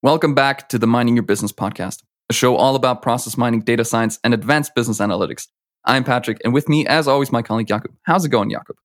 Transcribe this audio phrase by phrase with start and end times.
[0.00, 3.84] Welcome back to the Mining Your Business podcast, a show all about process mining, data
[3.84, 5.48] science, and advanced business analytics.
[5.84, 7.92] I'm Patrick, and with me, as always, my colleague Jakub.
[8.04, 8.76] How's it going, Jakub?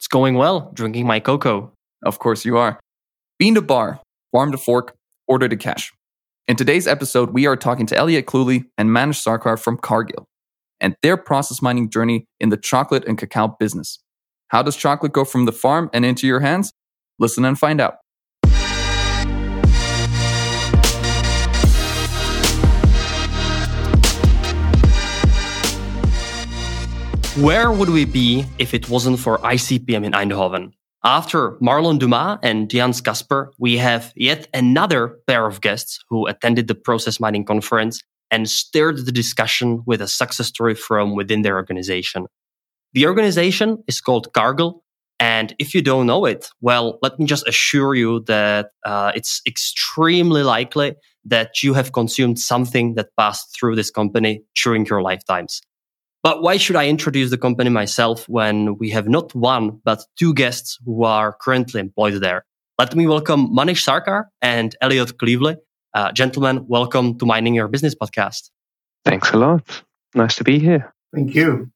[0.00, 1.72] It's going well, drinking my cocoa.
[2.04, 2.80] Of course you are.
[3.38, 4.00] Bean to bar,
[4.32, 4.96] farm to fork,
[5.28, 5.92] order to cash.
[6.48, 10.26] In today's episode, we are talking to Elliot Cluley and Manish Sarkar from Cargill
[10.80, 14.00] and their process mining journey in the chocolate and cacao business.
[14.48, 16.72] How does chocolate go from the farm and into your hands?
[17.20, 17.98] Listen and find out.
[27.40, 30.72] Where would we be if it wasn't for ICPM in Eindhoven?
[31.04, 36.66] After Marlon Dumas and Jans Kasper, we have yet another pair of guests who attended
[36.66, 41.56] the process mining conference and stirred the discussion with a success story from within their
[41.56, 42.24] organization.
[42.94, 44.82] The organization is called Cargill.
[45.20, 49.42] And if you don't know it, well, let me just assure you that uh, it's
[49.46, 50.94] extremely likely
[51.26, 55.60] that you have consumed something that passed through this company during your lifetimes.
[56.26, 60.34] But why should I introduce the company myself when we have not one, but two
[60.34, 62.44] guests who are currently employed there?
[62.80, 65.54] Let me welcome Manish Sarkar and Elliot Cleveley.
[65.94, 68.50] Uh, gentlemen, welcome to Mining Your Business podcast.
[69.04, 69.84] Thanks a lot.
[70.16, 70.92] Nice to be here.
[71.14, 71.70] Thank you.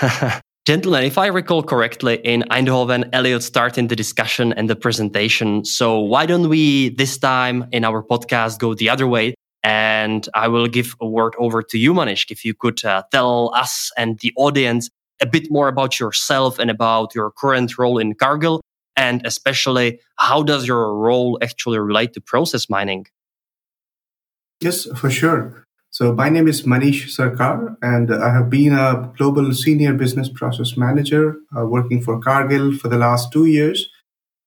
[0.66, 5.62] Gentlemen, if I recall correctly, in Eindhoven, Elliot started the discussion and the presentation.
[5.66, 10.46] So why don't we this time in our podcast go the other way and I
[10.48, 14.18] will give a word over to you, Manish, if you could uh, tell us and
[14.20, 18.60] the audience a bit more about yourself and about your current role in Cargill,
[18.94, 23.06] and especially how does your role actually relate to process mining?
[24.60, 25.64] Yes, for sure.
[25.88, 30.76] So my name is Manish Sarkar, and I have been a global senior business process
[30.76, 33.88] manager uh, working for Cargill for the last two years.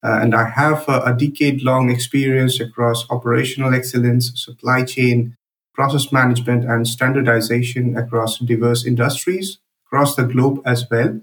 [0.03, 5.35] Uh, and I have a, a decade long experience across operational excellence, supply chain,
[5.73, 11.19] process management, and standardization across diverse industries across the globe as well.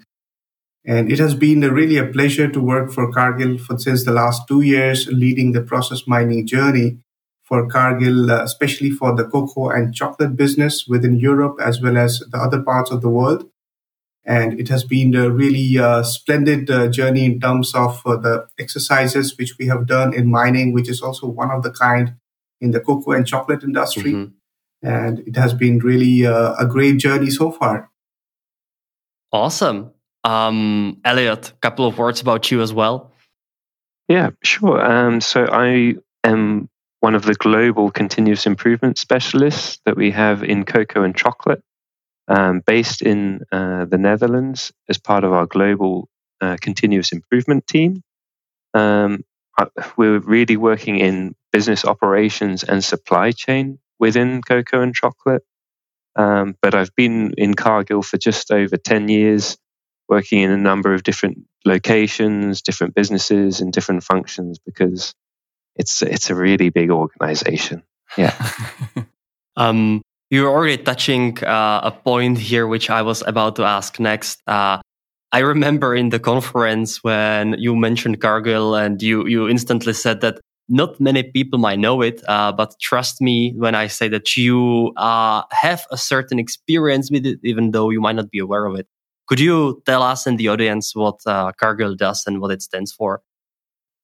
[0.87, 4.13] And it has been a really a pleasure to work for Cargill for since the
[4.13, 6.99] last two years, leading the process mining journey
[7.43, 12.23] for Cargill, uh, especially for the cocoa and chocolate business within Europe as well as
[12.31, 13.49] the other parts of the world.
[14.27, 18.47] And it has been a really uh, splendid uh, journey in terms of uh, the
[18.59, 22.15] exercises which we have done in mining, which is also one of the kind
[22.61, 24.13] in the cocoa and chocolate industry.
[24.13, 24.89] Mm-hmm.
[24.89, 27.91] And it has been really uh, a great journey so far.
[29.33, 29.93] Awesome.
[30.25, 33.13] Um, Elliot, a couple of words about you as well.
[34.09, 34.83] Yeah, sure.
[34.83, 36.69] Um, so I am
[37.01, 41.63] one of the global continuous improvement specialists that we have in cocoa and chocolate
[42.29, 46.09] um, based in uh, the Netherlands as part of our global
[46.41, 48.03] uh, continuous improvement team.
[48.73, 49.25] Um,
[49.97, 55.43] we're really working in business operations and supply chain within cocoa and chocolate.
[56.17, 59.57] Um, but I've been in Cargill for just over 10 years,
[60.09, 65.15] working in a number of different locations, different businesses, and different functions because
[65.77, 67.83] it's it's a really big organization.
[68.17, 68.35] Yeah.
[69.57, 74.43] um, you're already touching uh, a point here, which I was about to ask next.
[74.47, 74.81] Uh,
[75.33, 80.41] I remember in the conference when you mentioned Cargill and you, you instantly said that
[80.69, 84.93] not many people might know it, uh, but trust me when I say that you
[84.97, 88.79] uh, have a certain experience with it, even though you might not be aware of
[88.79, 88.87] it.
[89.27, 92.93] Could you tell us and the audience what uh, Cargill does and what it stands
[92.93, 93.23] for?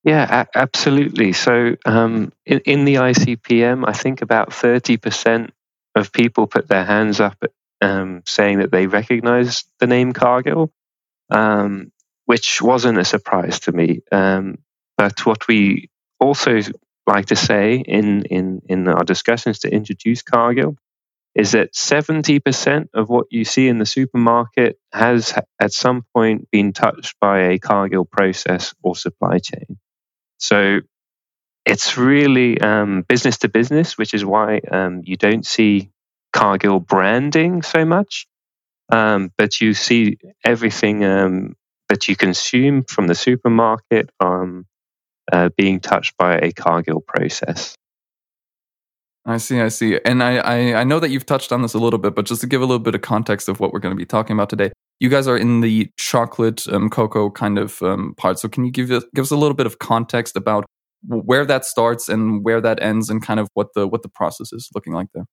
[0.04, 1.32] Yeah, a- absolutely.
[1.32, 5.50] So um, in, in the ICPM, I think about 30%
[5.94, 7.42] of people put their hands up
[7.80, 10.72] um, saying that they recognize the name Cargill,
[11.30, 11.92] um,
[12.26, 14.02] which wasn't a surprise to me.
[14.12, 14.58] Um,
[14.96, 16.60] but what we also
[17.06, 20.76] like to say in, in, in our discussions to introduce Cargill
[21.34, 26.72] is that 70% of what you see in the supermarket has at some point been
[26.72, 29.78] touched by a Cargill process or supply chain.
[30.38, 30.80] So
[31.64, 35.90] it's really um, business to business, which is why um, you don't see
[36.32, 38.26] Cargill branding so much,
[38.90, 41.56] um, but you see everything um,
[41.88, 44.66] that you consume from the supermarket um,
[45.30, 47.74] uh, being touched by a Cargill process.
[49.26, 50.00] I see, I see.
[50.04, 52.40] And I, I, I, know that you've touched on this a little bit, but just
[52.40, 54.48] to give a little bit of context of what we're going to be talking about
[54.48, 58.38] today, you guys are in the chocolate um, cocoa kind of um, part.
[58.38, 60.64] So can you give give us a little bit of context about
[61.06, 64.52] where that starts and where that ends and kind of what the what the process
[64.52, 65.26] is looking like there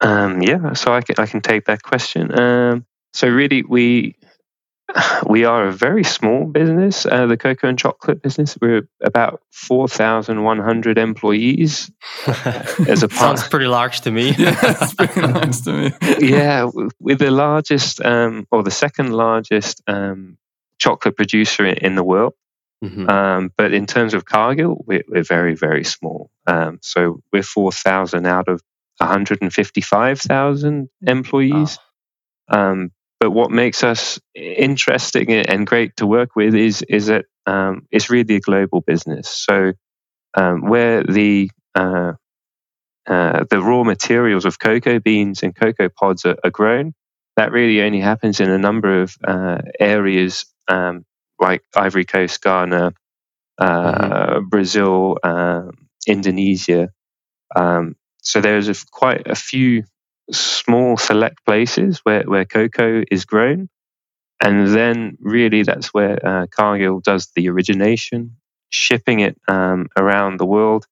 [0.00, 4.16] um, yeah so i can, I can take that question um, so really we
[5.28, 8.56] we are a very small business, uh, the cocoa and chocolate business.
[8.60, 11.90] We're about 4,100 employees
[12.26, 13.38] as a part.
[13.38, 14.30] Sounds pretty large to me.
[14.38, 15.92] yeah, it's pretty nice to me.
[16.20, 16.70] yeah,
[17.00, 20.38] we're the largest um, or the second largest um,
[20.78, 22.34] chocolate producer in, in the world.
[22.84, 23.08] Mm-hmm.
[23.08, 26.30] Um, but in terms of Cargill, we're, we're very, very small.
[26.46, 28.62] Um, so we're 4,000 out of
[28.98, 31.78] 155,000 employees.
[32.48, 37.86] Um, but what makes us interesting and great to work with is is that um,
[37.90, 39.28] it's really a global business.
[39.28, 39.72] So
[40.34, 42.12] um, where the uh,
[43.06, 46.94] uh, the raw materials of cocoa beans and cocoa pods are, are, grown,
[47.36, 51.04] that really only happens in a number of uh, areas um,
[51.38, 52.92] like Ivory Coast, Ghana,
[53.58, 54.48] uh, mm-hmm.
[54.48, 55.70] Brazil, um,
[56.06, 56.90] Indonesia.
[57.54, 59.84] Um, so there's a, quite a few
[60.30, 63.68] small select places where, where cocoa is grown.
[64.40, 68.36] And then really that's where uh, Cargill does the origination,
[68.68, 70.86] shipping it um, around the world,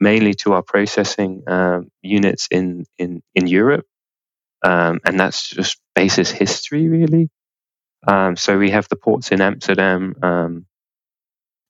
[0.00, 3.86] mainly to our processing um, units in, in, in Europe.
[4.62, 7.30] Um, and that's just basis history, really.
[8.06, 10.66] Um, so we have the ports in Amsterdam um,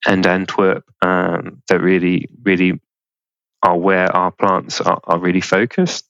[0.05, 2.79] and Antwerp um, that really, really
[3.61, 6.05] are where our plants are, are really focused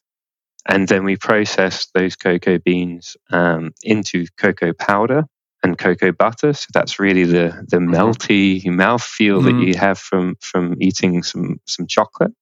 [0.67, 5.25] and then we process those cocoa beans um, into cocoa powder
[5.63, 6.53] and cocoa butter.
[6.53, 7.93] So that's really the the mm-hmm.
[7.93, 9.45] melty mouth feel mm.
[9.45, 12.33] that you have from from eating some some chocolate.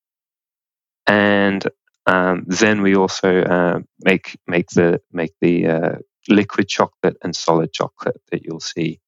[1.08, 1.66] And
[2.06, 5.96] um, then we also uh, make make the make the uh,
[6.30, 9.00] liquid chocolate and solid chocolate that you'll see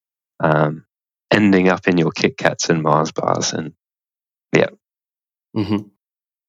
[0.41, 0.85] um,
[1.29, 3.53] ending up in your Kit Kats and Mars bars.
[3.53, 3.73] And
[4.56, 4.69] yeah.
[5.56, 5.88] Mm-hmm.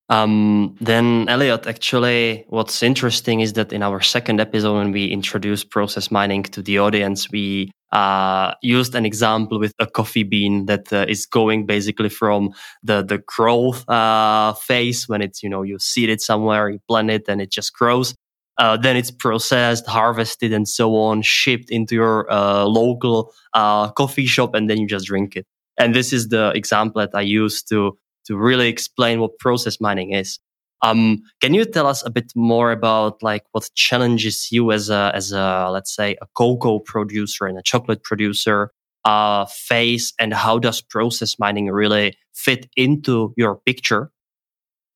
[0.09, 5.71] Um, then, Elliot, actually, what's interesting is that in our second episode, when we introduced
[5.71, 10.93] process mining to the audience, we uh, used an example with a coffee bean that
[10.93, 12.53] uh, is going basically from
[12.83, 17.11] the the growth uh, phase when it's you know you seed it somewhere, you plant
[17.11, 18.15] it, and it just grows.
[18.59, 24.27] Uh, then it's processed, harvested, and so on, shipped into your uh, local uh, coffee
[24.27, 25.47] shop, and then you just drink it.
[25.79, 27.97] And this is the example that I use to
[28.27, 30.39] to really explain what process mining is.
[30.83, 35.13] Um, can you tell us a bit more about like what challenges you as a
[35.15, 38.71] as a let's say a cocoa producer and a chocolate producer
[39.05, 44.11] uh, face, and how does process mining really fit into your picture?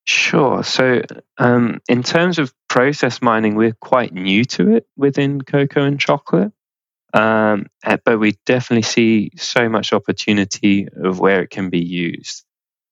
[0.05, 0.63] Sure.
[0.63, 1.01] So,
[1.37, 6.51] um, in terms of process mining, we're quite new to it within cocoa and chocolate.
[7.11, 7.65] Um,
[8.05, 12.43] but we definitely see so much opportunity of where it can be used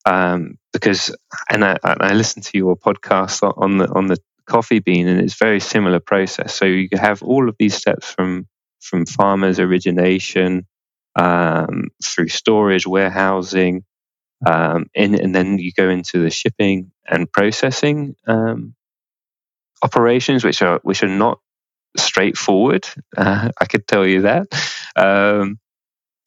[0.05, 1.15] um, because
[1.49, 5.35] and I, I listened to your podcast on the on the coffee bean, and it's
[5.35, 6.55] very similar process.
[6.55, 8.47] So you have all of these steps from
[8.81, 10.65] from farmers origination
[11.15, 13.83] um, through storage, warehousing,
[14.45, 18.74] um, and, and, then you go into the shipping and processing um,
[19.83, 21.39] operations, which are which are not
[21.97, 22.87] straightforward.
[23.15, 24.47] Uh, I could tell you that.
[24.95, 25.59] Um,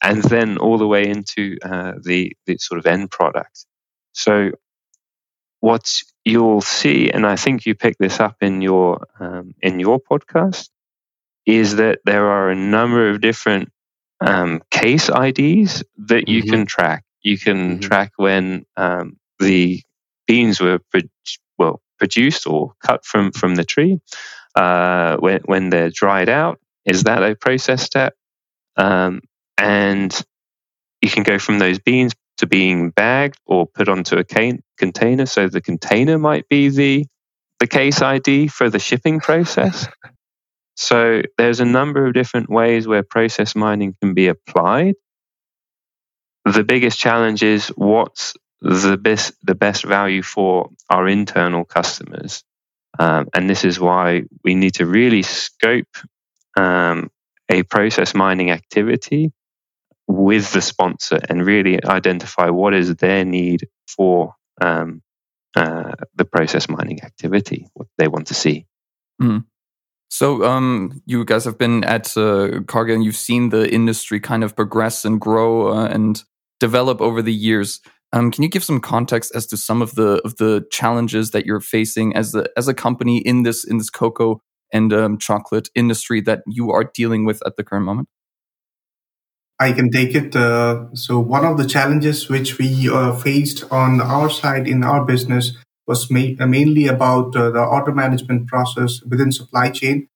[0.01, 3.65] and then all the way into uh, the, the sort of end product.
[4.13, 4.51] So,
[5.59, 9.99] what you'll see, and I think you pick this up in your um, in your
[9.99, 10.69] podcast,
[11.45, 13.71] is that there are a number of different
[14.21, 16.49] um, case IDs that you mm-hmm.
[16.49, 17.03] can track.
[17.21, 17.79] You can mm-hmm.
[17.81, 19.81] track when um, the
[20.27, 20.79] beans were
[21.57, 23.99] well produced or cut from from the tree,
[24.55, 26.59] uh, when when they're dried out.
[26.85, 28.15] Is that a process step?
[28.77, 29.21] Um,
[29.57, 30.17] and
[31.01, 35.25] you can go from those beans to being bagged or put onto a can- container.
[35.25, 37.05] So the container might be the
[37.59, 39.87] the case ID for the shipping process.
[40.75, 44.95] so there's a number of different ways where process mining can be applied.
[46.45, 52.43] The biggest challenge is what's the best the best value for our internal customers,
[52.97, 55.97] um, and this is why we need to really scope
[56.57, 57.09] um,
[57.49, 59.31] a process mining activity
[60.07, 65.01] with the sponsor and really identify what is their need for um,
[65.55, 68.65] uh, the process mining activity, what they want to see.
[69.21, 69.45] Mm.
[70.09, 74.43] So, um, you guys have been at uh, Cargill and you've seen the industry kind
[74.43, 76.23] of progress and grow uh, and
[76.59, 77.79] develop over the years.
[78.11, 81.45] Um, can you give some context as to some of the of the challenges that
[81.45, 84.41] you're facing as a as a company in this in this cocoa
[84.73, 88.07] and um, chocolate industry that you are dealing with at the current moment?
[89.59, 90.35] I can take it.
[90.35, 95.05] Uh, so one of the challenges which we uh, faced on our side in our
[95.05, 100.07] business was ma- uh, mainly about uh, the order management process within supply chain.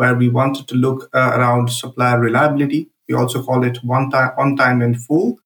[0.00, 2.88] where we wanted to look uh, around supplier reliability.
[3.06, 5.38] We also call it one time, on time in full.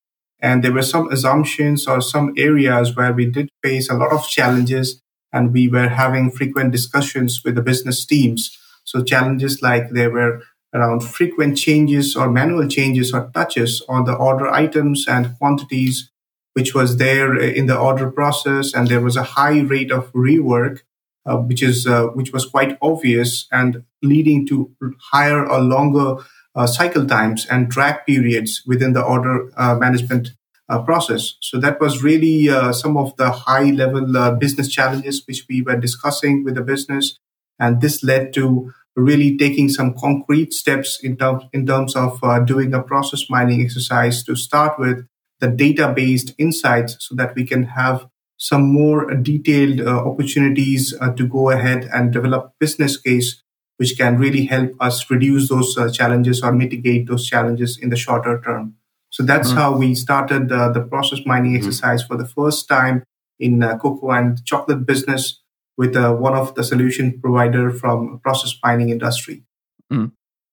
[0.44, 4.28] And there were some assumptions or some areas where we did face a lot of
[4.28, 5.00] challenges
[5.32, 8.58] and we were having frequent discussions with the business teams.
[8.84, 10.42] So challenges like there were
[10.74, 16.10] around frequent changes or manual changes or touches on the order items and quantities
[16.52, 20.80] which was there in the order process and there was a high rate of rework
[21.26, 24.70] uh, which is uh, which was quite obvious and leading to
[25.10, 26.16] higher or longer
[26.54, 30.30] uh, cycle times and drag periods within the order uh, management
[30.68, 31.34] uh, process.
[31.40, 35.76] So that was really uh, some of the high level business challenges which we were
[35.76, 37.18] discussing with the business.
[37.58, 42.38] And this led to really taking some concrete steps in terms in terms of uh,
[42.40, 45.06] doing a process mining exercise to start with
[45.40, 51.12] the data based insights so that we can have some more detailed uh, opportunities uh,
[51.12, 53.42] to go ahead and develop business case
[53.76, 57.96] which can really help us reduce those uh, challenges or mitigate those challenges in the
[57.96, 58.74] shorter term
[59.10, 59.58] so that's mm-hmm.
[59.58, 61.58] how we started the process mining mm-hmm.
[61.58, 63.04] exercise for the first time
[63.38, 65.40] in uh, cocoa and chocolate business
[65.76, 69.44] with uh, one of the solution provider from process mining industry.
[69.92, 70.12] Mm.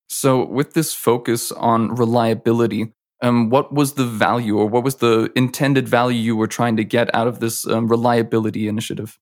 [0.10, 5.32] So, with this focus on reliability, um, what was the value or what was the
[5.36, 9.18] intended value you were trying to get out of this um, reliability initiative?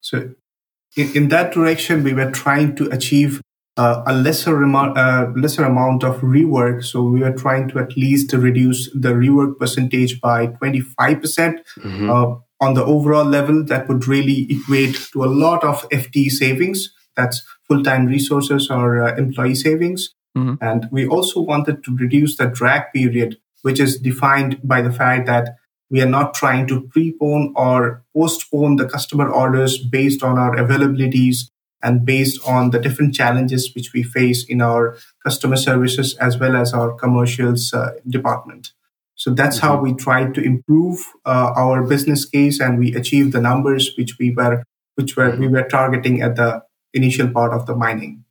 [0.00, 0.34] So,
[0.96, 3.40] in, in, that direction, we were trying to achieve
[3.76, 6.84] uh, a lesser amount, uh, lesser amount of rework.
[6.84, 11.20] So, we were trying to at least reduce the rework percentage by 25%.
[11.20, 15.62] percent mm hmm uh, on the overall level, that would really equate to a lot
[15.62, 16.90] of FTE savings.
[17.14, 20.14] That's full time resources or uh, employee savings.
[20.36, 20.54] Mm-hmm.
[20.60, 25.26] And we also wanted to reduce the drag period, which is defined by the fact
[25.26, 25.56] that
[25.90, 31.50] we are not trying to prepone or postpone the customer orders based on our availabilities
[31.82, 36.56] and based on the different challenges which we face in our customer services as well
[36.56, 38.72] as our commercials uh, department.
[39.14, 39.66] So that's mm-hmm.
[39.66, 44.18] how we tried to improve uh, our business case, and we achieved the numbers which
[44.18, 44.62] we were
[44.96, 45.54] which were we mm-hmm.
[45.54, 46.62] were targeting at the
[46.92, 48.24] initial part of the mining.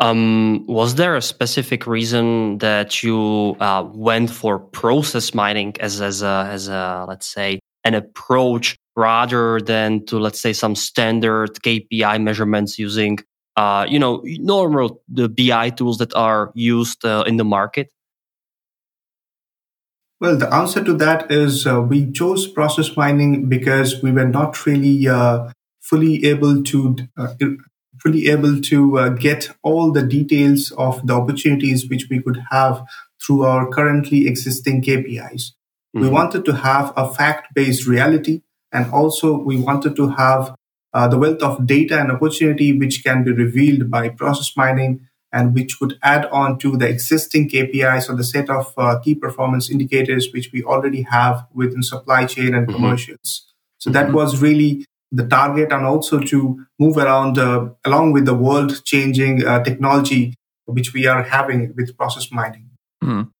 [0.00, 6.22] Um, was there a specific reason that you uh, went for process mining as as
[6.22, 12.22] a as a let's say an approach rather than to let's say some standard KPI
[12.22, 13.18] measurements using
[13.56, 17.88] uh, you know normal the BI tools that are used uh, in the market?
[20.20, 24.66] Well, the answer to that is uh, we chose process mining because we were not
[24.66, 25.50] really uh,
[25.80, 27.34] fully able to uh,
[28.08, 32.82] fully able to uh, get all the details of the opportunities which we could have
[33.20, 35.52] through our currently existing KPIs.
[35.94, 36.00] Mm-hmm.
[36.00, 40.54] We wanted to have a fact-based reality, and also we wanted to have
[40.94, 45.54] uh, the wealth of data and opportunity which can be revealed by process mining and
[45.54, 49.68] which would add on to the existing KPIs or the set of uh, key performance
[49.68, 52.76] indicators which we already have within supply chain and mm-hmm.
[52.76, 53.52] commercials.
[53.76, 54.16] So that mm-hmm.
[54.16, 59.46] was really the target and also to move around uh, along with the world changing
[59.46, 60.34] uh, technology
[60.68, 62.68] which we are having with process mining.
[63.02, 63.30] Mm.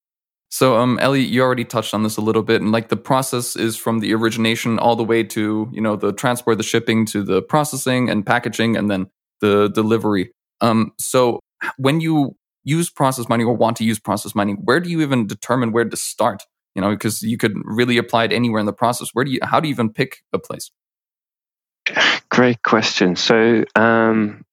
[0.50, 3.54] So, um, Ellie, you already touched on this a little bit, and like the process
[3.54, 7.22] is from the origination all the way to you know the transport, the shipping, to
[7.22, 9.08] the processing and packaging, and then
[9.40, 10.32] the delivery.
[10.60, 11.40] Um, so
[11.76, 12.34] when you
[12.64, 15.84] use process mining or want to use process mining, where do you even determine where
[15.84, 16.42] to start?
[16.74, 19.10] You know, because you could really apply it anywhere in the process.
[19.12, 20.70] Where do you, how do you even pick a place?
[22.30, 23.16] Great question.
[23.16, 24.44] So, um,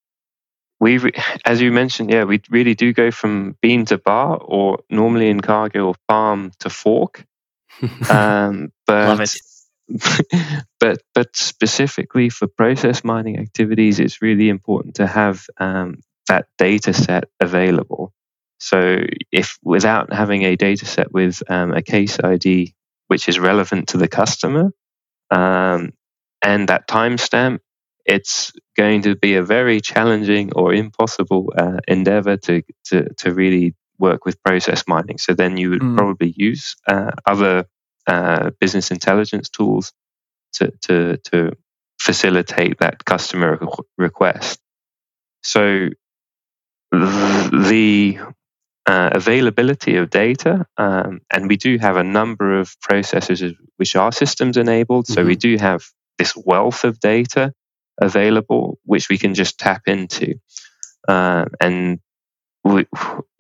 [0.80, 1.00] we,
[1.46, 5.40] as you mentioned, yeah, we really do go from bean to bar, or normally in
[5.42, 7.26] Cargill, farm to fork.
[8.10, 9.36] Um, but
[10.80, 16.00] but but specifically for process mining activities, it's really important to have um,
[16.30, 18.14] that data set available.
[18.60, 22.74] So if without having a data set with um, a case ID
[23.08, 24.72] which is relevant to the customer
[25.30, 25.92] um,
[26.46, 27.60] and that timestamp,
[28.06, 33.74] it's going to be a very challenging or impossible uh, endeavor to, to, to really
[33.98, 35.18] work with process mining.
[35.18, 35.98] So then you would mm.
[35.98, 37.66] probably use uh, other
[38.06, 39.92] uh, business intelligence tools
[40.54, 41.54] to, to, to
[42.00, 43.60] facilitate that customer
[43.98, 44.60] request.
[45.42, 45.90] So
[46.92, 48.20] the
[48.86, 54.12] uh, availability of data, um, and we do have a number of processes which are
[54.12, 55.08] systems enabled.
[55.08, 55.28] So mm-hmm.
[55.28, 55.84] we do have
[56.18, 57.54] this wealth of data
[58.02, 60.36] available, which we can just tap into.
[61.08, 62.00] Uh, and
[62.64, 62.86] we,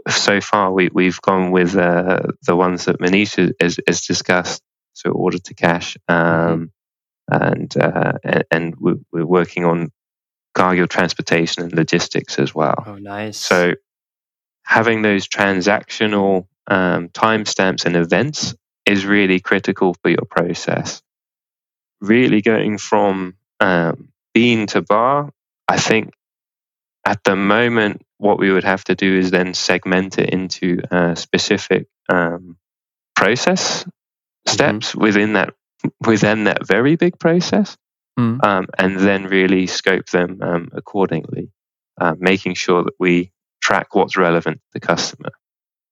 [0.07, 4.61] so far, we, have gone with uh, the ones that Manish has, has, discussed.
[4.93, 6.51] So order to cash, mm-hmm.
[6.53, 6.71] um,
[7.27, 8.13] and uh,
[8.49, 9.91] and we're, we're working on
[10.53, 12.81] Cargill transportation and logistics as well.
[12.85, 13.37] Oh, nice.
[13.37, 13.73] So
[14.63, 18.55] having those transactional um, timestamps and events
[18.85, 21.01] is really critical for your process.
[22.07, 25.31] Really going from um, bean to bar,
[25.67, 26.13] I think
[27.05, 31.15] at the moment, what we would have to do is then segment it into a
[31.15, 32.57] specific um,
[33.15, 34.51] process mm-hmm.
[34.51, 35.01] steps mm-hmm.
[35.01, 35.53] within that
[36.05, 37.77] within that very big process,
[38.19, 38.43] mm.
[38.43, 41.51] um, and then really scope them um, accordingly,
[42.01, 43.31] uh, making sure that we
[43.61, 45.29] track what's relevant to the customer.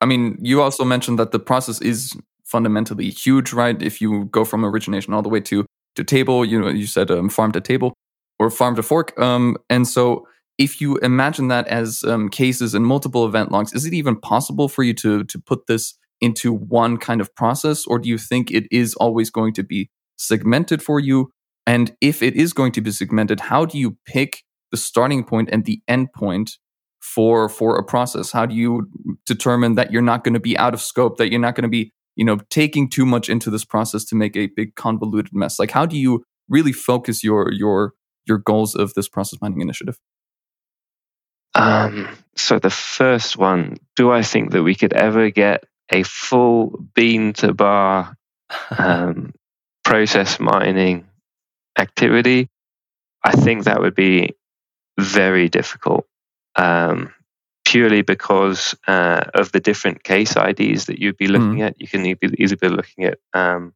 [0.02, 3.80] I mean, you also mentioned that the process is fundamentally huge, right?
[3.80, 7.12] If you go from origination all the way to to table, you know, you said
[7.12, 7.94] um, farm to table
[8.40, 12.86] or farm to fork, um, and so if you imagine that as um, cases and
[12.86, 16.98] multiple event logs, is it even possible for you to to put this into one
[16.98, 21.00] kind of process, or do you think it is always going to be segmented for
[21.00, 21.32] you?
[21.66, 25.50] And if it is going to be segmented, how do you pick the starting point
[25.52, 26.58] and the end point
[27.02, 28.32] for for a process?
[28.32, 28.88] How do you
[29.26, 31.70] determine that you're not going to be out of scope, that you're not going to
[31.70, 35.60] be you know taking too much into this process to make a big convoluted mess?
[35.60, 37.94] Like how do you really focus your your
[38.26, 40.00] your goals of this process mining initiative?
[41.56, 46.84] Um, so the first one, do I think that we could ever get a full
[46.96, 48.16] bean to bar
[48.78, 49.34] um,
[49.84, 51.06] process mining
[51.78, 52.50] activity?
[53.24, 54.36] I think that would be
[55.00, 56.06] very difficult,
[56.56, 57.14] um,
[57.74, 61.66] purely because uh, of the different case IDs that you'd be looking mm.
[61.66, 61.82] at.
[61.82, 63.74] You can either be looking at um,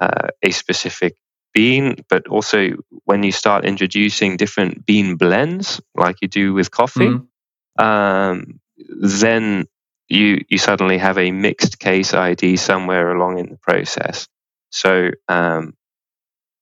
[0.00, 1.14] uh, a specific
[1.52, 2.70] bean, but also
[3.04, 7.84] when you start introducing different bean blends, like you do with coffee, mm-hmm.
[7.84, 9.66] um, then
[10.08, 14.26] you you suddenly have a mixed case ID somewhere along in the process.
[14.70, 15.74] So um,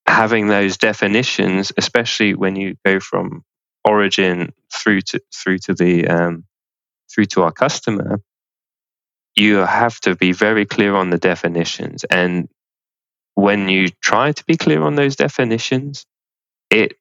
[0.05, 3.45] having those definitions, especially when you go from
[3.85, 6.45] origin through to through to the um,
[7.13, 8.21] through to our customer,
[9.35, 12.49] you have to be very clear on the definitions and
[13.37, 16.07] when you try to be clear on those definitions,
[16.71, 16.95] it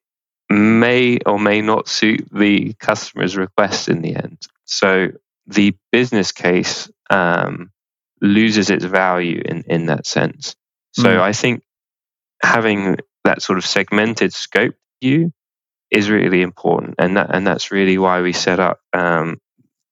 [0.50, 4.38] may or may not suit the customer's request in the end.
[4.66, 5.12] So
[5.48, 7.72] the business case um,
[8.22, 10.56] loses its value in, in that sense.
[10.92, 11.20] So mm.
[11.20, 11.64] I think
[12.44, 15.32] having that sort of segmented scope view
[15.90, 19.40] is really important, and that and that's really why we set up um,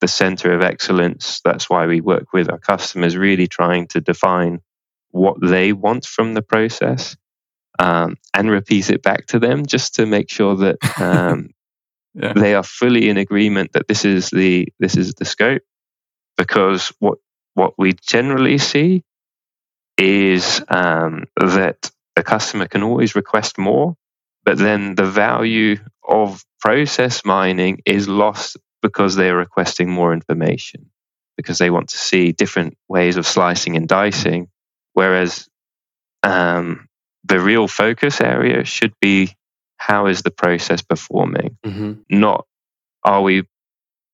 [0.03, 1.39] the center of excellence.
[1.45, 4.59] That's why we work with our customers, really trying to define
[5.11, 7.15] what they want from the process
[7.79, 11.51] um, and repeat it back to them just to make sure that um,
[12.15, 12.33] yeah.
[12.33, 15.61] they are fully in agreement that this is the this is the scope
[16.35, 17.19] because what
[17.53, 19.03] what we generally see
[19.97, 23.95] is um, that the customer can always request more
[24.43, 30.91] but then the value of process mining is lost because they're requesting more information
[31.35, 34.47] because they want to see different ways of slicing and dicing
[34.93, 35.49] Whereas
[36.21, 36.87] um,
[37.23, 39.35] the real focus area should be
[39.77, 41.93] how is the process performing, mm-hmm.
[42.09, 42.45] not
[43.03, 43.43] are we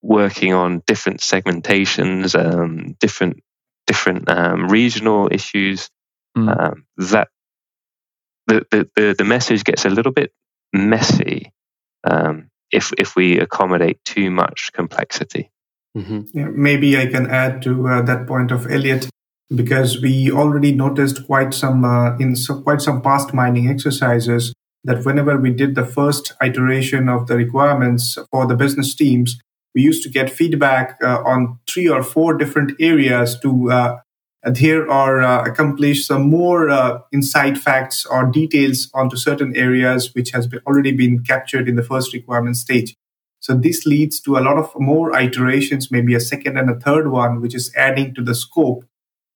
[0.01, 3.43] working on different segmentations, um, different
[3.85, 5.89] different um, regional issues.
[6.37, 6.83] Mm.
[6.97, 7.27] that
[8.47, 8.63] the,
[8.95, 10.31] the the message gets a little bit
[10.71, 11.51] messy
[12.03, 15.51] um, if if we accommodate too much complexity.
[15.97, 16.21] Mm-hmm.
[16.33, 19.09] Yeah, maybe I can add to uh, that point of Elliot
[19.53, 24.53] because we already noticed quite some uh, in so, quite some past mining exercises
[24.83, 29.37] that whenever we did the first iteration of the requirements for the business teams,
[29.75, 33.71] we used to get feedback uh, on three or four different areas to
[34.45, 40.31] uh, adhere or uh, some more uh, insight facts or details onto certain areas which
[40.31, 42.95] has been already been captured in the first requirement stage.
[43.41, 47.09] So this leads to a lot of more iterations, maybe a second and a third
[47.09, 48.83] one, which is adding to the scope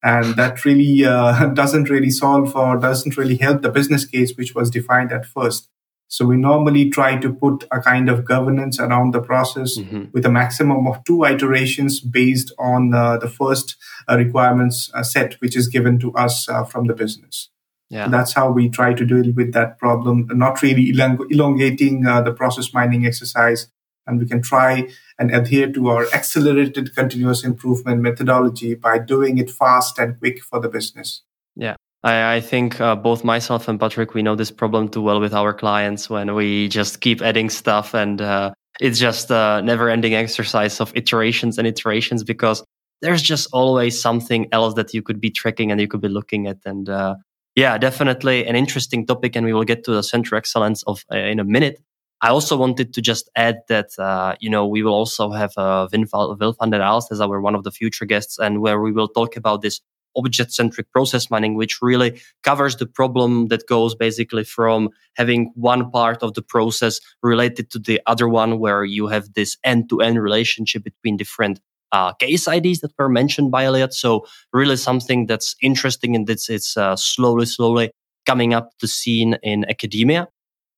[0.03, 4.53] and that really uh, doesn't really solve or doesn't really help the business case which
[4.53, 5.69] was defined at first
[6.13, 10.03] so we normally try to put a kind of governance around the process mm-hmm.
[10.13, 13.75] with a maximum of two iterations based on uh, the first
[14.07, 17.49] uh, requirements uh, set which is given to us uh, from the business
[17.89, 18.07] yeah.
[18.07, 22.33] that's how we try to deal with that problem not really elong- elongating uh, the
[22.33, 23.67] process mining exercise
[24.05, 29.49] and we can try and adhere to our accelerated continuous improvement methodology by doing it
[29.49, 31.23] fast and quick for the business.
[31.55, 31.75] Yeah.
[32.03, 35.33] I, I think uh, both myself and Patrick, we know this problem too well with
[35.33, 40.13] our clients when we just keep adding stuff and uh, it's just a never ending
[40.13, 42.63] exercise of iterations and iterations because
[43.01, 46.47] there's just always something else that you could be tracking and you could be looking
[46.47, 46.57] at.
[46.65, 47.15] And uh,
[47.55, 49.35] yeah, definitely an interesting topic.
[49.35, 51.81] And we will get to the center excellence of uh, in a minute.
[52.21, 55.89] I also wanted to just add that, uh, you know, we will also have uh,
[55.91, 59.35] Wil van der Aalst our one of the future guests and where we will talk
[59.35, 59.81] about this
[60.15, 65.89] object centric process mining, which really covers the problem that goes basically from having one
[65.91, 70.01] part of the process related to the other one, where you have this end to
[70.01, 71.59] end relationship between different
[71.93, 73.93] uh, case IDs that were mentioned by Elliot.
[73.93, 77.91] So really something that's interesting and that's it's uh, slowly, slowly
[78.25, 80.27] coming up the scene in academia.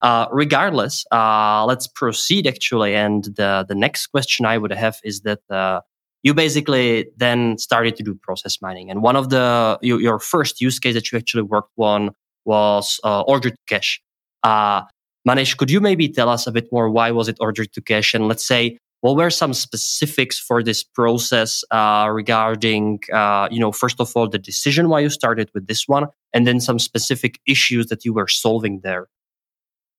[0.01, 2.93] Uh, regardless, uh, let's proceed actually.
[2.93, 5.81] And the, the next question I would have is that uh,
[6.25, 8.89] you basically then started to do process mining.
[8.89, 12.09] And one of the your, your first use case that you actually worked on
[12.45, 14.01] was uh, order to cash.
[14.43, 14.81] Uh,
[15.27, 18.15] Manish, could you maybe tell us a bit more why was it order to cash?
[18.15, 23.71] And let's say what were some specifics for this process uh, regarding, uh, you know,
[23.71, 27.39] first of all, the decision why you started with this one, and then some specific
[27.45, 29.07] issues that you were solving there?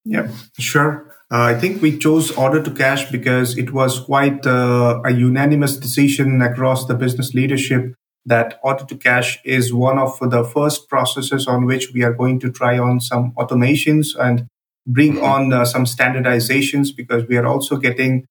[0.03, 1.16] Yeah, sure.
[1.29, 5.75] Uh, I think we chose order to cash because it was quite uh, a unanimous
[5.75, 7.93] decision across the business leadership
[8.25, 12.39] that order to cash is one of the first processes on which we are going
[12.39, 14.47] to try on some automations and
[14.85, 15.23] bring mm-hmm.
[15.23, 18.25] on uh, some standardizations because we are also getting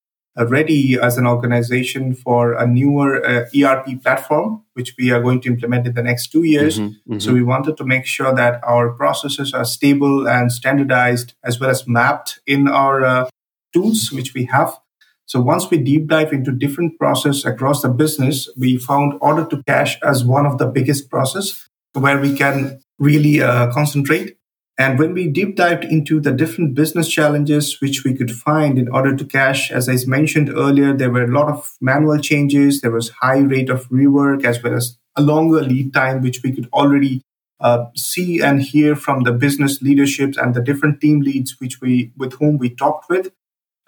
[0.44, 5.48] ready as an organization for a newer uh, ERP platform, which we are going to
[5.48, 6.78] implement in the next two years.
[6.78, 7.18] Mm-hmm, mm-hmm.
[7.18, 11.70] So we wanted to make sure that our processes are stable and standardized as well
[11.70, 13.30] as mapped in our uh,
[13.72, 14.76] tools, which we have.
[15.24, 19.62] So once we deep dive into different process across the business, we found order to
[19.66, 24.36] cash as one of the biggest process where we can really uh, concentrate
[24.78, 28.88] and when we deep dived into the different business challenges which we could find in
[28.88, 32.82] order to cash, as I mentioned earlier, there were a lot of manual changes.
[32.82, 36.52] There was high rate of rework as well as a longer lead time, which we
[36.52, 37.22] could already
[37.58, 42.12] uh, see and hear from the business leaderships and the different team leads which we
[42.18, 43.32] with whom we talked with.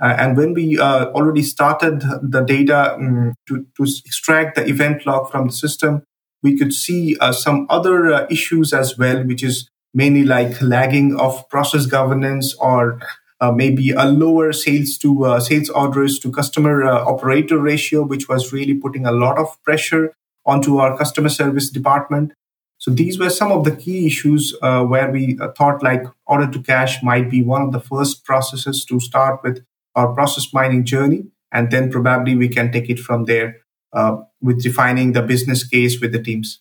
[0.01, 5.05] Uh, and when we uh, already started the data um, to, to extract the event
[5.05, 6.03] log from the system,
[6.43, 11.17] we could see uh, some other uh, issues as well, which is mainly like lagging
[11.17, 13.01] of process governance or
[13.41, 18.29] uh, maybe a lower sales to uh, sales orders to customer uh, operator ratio, which
[18.29, 22.33] was really putting a lot of pressure onto our customer service department.
[22.79, 26.51] So these were some of the key issues uh, where we uh, thought like order
[26.51, 30.85] to cash might be one of the first processes to start with our process mining
[30.85, 33.57] journey, and then probably we can take it from there
[33.93, 36.61] uh, with defining the business case with the teams.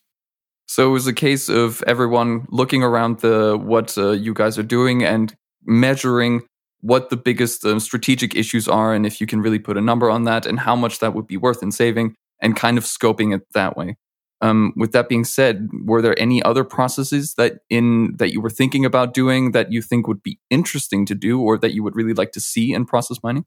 [0.67, 4.63] So it was a case of everyone looking around the what uh, you guys are
[4.63, 5.33] doing and
[5.65, 6.41] measuring
[6.81, 10.09] what the biggest um, strategic issues are, and if you can really put a number
[10.09, 13.33] on that, and how much that would be worth in saving, and kind of scoping
[13.33, 13.95] it that way.
[14.41, 18.51] Um, with that being said, were there any other processes that in that you were
[18.51, 21.95] thinking about doing that you think would be interesting to do, or that you would
[21.95, 23.45] really like to see in process mining?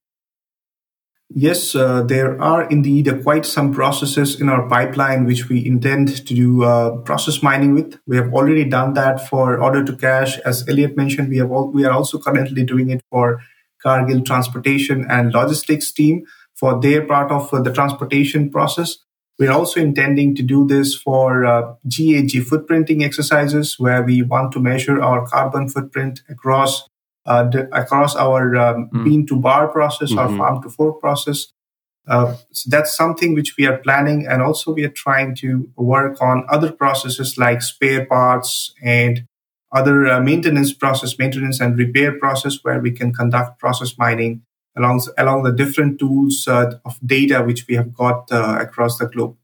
[1.33, 6.09] Yes, uh, there are indeed uh, quite some processes in our pipeline which we intend
[6.27, 8.01] to do uh, process mining with.
[8.05, 10.39] We have already done that for order to cash.
[10.41, 13.41] As Elliot mentioned, we have all, we are also currently doing it for
[13.81, 16.25] Cargill Transportation and Logistics team
[16.57, 18.99] for their part of uh, the transportation process.
[19.39, 24.61] We're also intending to do this for uh, GHG footprinting exercises where we want to
[24.61, 26.90] measure our carbon footprint across
[27.27, 29.05] uh, across our um, mm.
[29.05, 30.19] bean to bar process, mm-hmm.
[30.19, 31.47] our farm to fork process.
[32.09, 36.21] Uh, so that's something which we are planning, and also we are trying to work
[36.21, 39.27] on other processes like spare parts and
[39.73, 44.43] other uh, maintenance process, maintenance and repair process, where we can conduct process mining
[44.77, 49.07] along along the different tools uh, of data which we have got uh, across the
[49.07, 49.37] globe.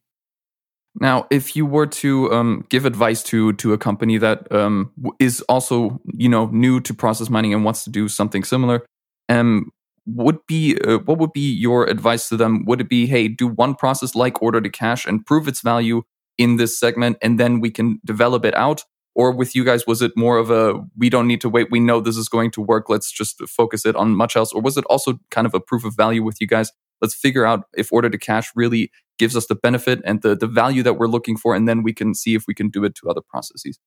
[1.00, 5.40] Now, if you were to um, give advice to to a company that um, is
[5.42, 8.84] also you know new to process mining and wants to do something similar,
[9.28, 9.70] um,
[10.06, 12.64] would be uh, what would be your advice to them?
[12.66, 16.02] Would it be, hey, do one process like order to cash and prove its value
[16.38, 18.84] in this segment, and then we can develop it out?
[19.14, 21.80] Or with you guys, was it more of a we don't need to wait, we
[21.80, 24.52] know this is going to work, let's just focus it on much else?
[24.52, 26.70] Or was it also kind of a proof of value with you guys?
[27.00, 30.46] Let's figure out if order to cash really gives us the benefit and the, the
[30.46, 32.94] value that we're looking for, and then we can see if we can do it
[32.96, 33.78] to other processes.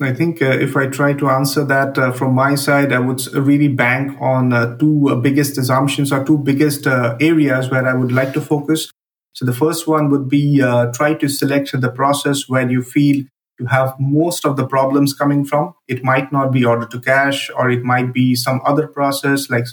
[0.00, 3.24] I think uh, if I try to answer that uh, from my side, I would
[3.34, 7.94] really bank on uh, two uh, biggest assumptions or two biggest uh, areas where I
[7.94, 8.90] would like to focus.
[9.34, 13.24] So the first one would be uh, try to select the process where you feel
[13.58, 15.74] you have most of the problems coming from.
[15.86, 19.66] It might not be order to cash, or it might be some other process like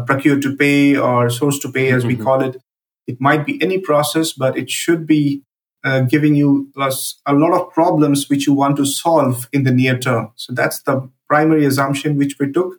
[0.00, 2.18] procure to pay or source to pay, as mm-hmm.
[2.18, 2.56] we call it.
[3.06, 5.42] It might be any process, but it should be
[5.84, 9.72] uh, giving you plus a lot of problems which you want to solve in the
[9.72, 10.32] near term.
[10.36, 12.78] So that's the primary assumption which we took.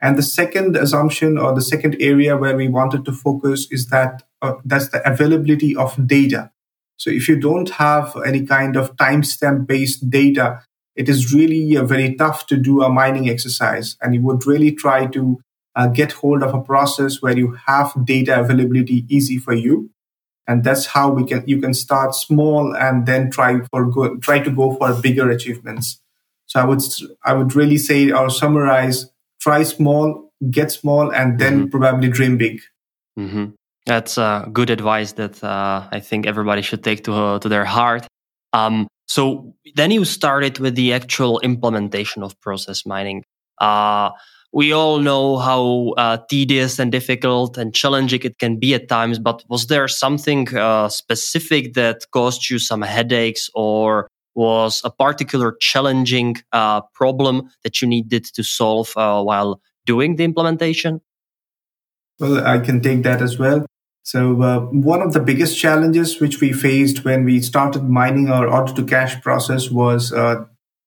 [0.00, 4.22] And the second assumption or the second area where we wanted to focus is that
[4.42, 6.50] uh, that's the availability of data.
[6.98, 10.60] So if you don't have any kind of timestamp based data,
[10.94, 13.96] it is really uh, very tough to do a mining exercise.
[14.02, 15.40] And you would really try to
[15.76, 19.90] uh, get hold of a process where you have data availability easy for you.
[20.46, 24.40] And that's how we can, you can start small and then try for good, try
[24.40, 26.00] to go for bigger achievements.
[26.46, 26.82] So I would,
[27.24, 29.10] I would really say or summarize,
[29.40, 31.78] try small, get small, and then mm-hmm.
[31.78, 32.60] probably dream big.
[33.18, 33.46] Mm-hmm.
[33.86, 37.64] That's uh, good advice that uh, I think everybody should take to uh, to their
[37.64, 38.06] heart.
[38.52, 43.24] Um, so then you started with the actual implementation of process mining.
[44.54, 49.18] We all know how uh, tedious and difficult and challenging it can be at times,
[49.18, 55.56] but was there something uh, specific that caused you some headaches or was a particular
[55.60, 61.00] challenging uh, problem that you needed to solve uh, while doing the implementation?
[62.20, 63.66] Well, I can take that as well.
[64.04, 68.46] So uh, one of the biggest challenges which we faced when we started mining our
[68.46, 70.44] order to cash process was uh,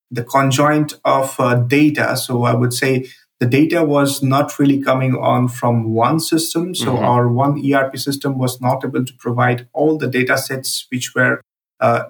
[0.09, 1.35] the conjoint of
[1.67, 2.15] data.
[2.15, 3.07] So I would say
[3.39, 6.73] the data was not really coming on from one system.
[6.73, 7.05] So mm-hmm.
[7.05, 11.41] our one ERP system was not able to provide all the data sets which were
[11.79, 12.05] uh,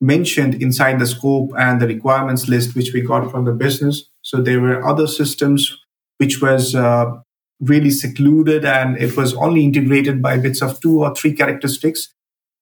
[0.00, 4.10] mentioned inside the scope and the requirements list which we got from the business.
[4.22, 5.78] So there were other systems
[6.18, 7.12] which was uh,
[7.60, 12.12] really secluded and it was only integrated by bits of two or three characteristics.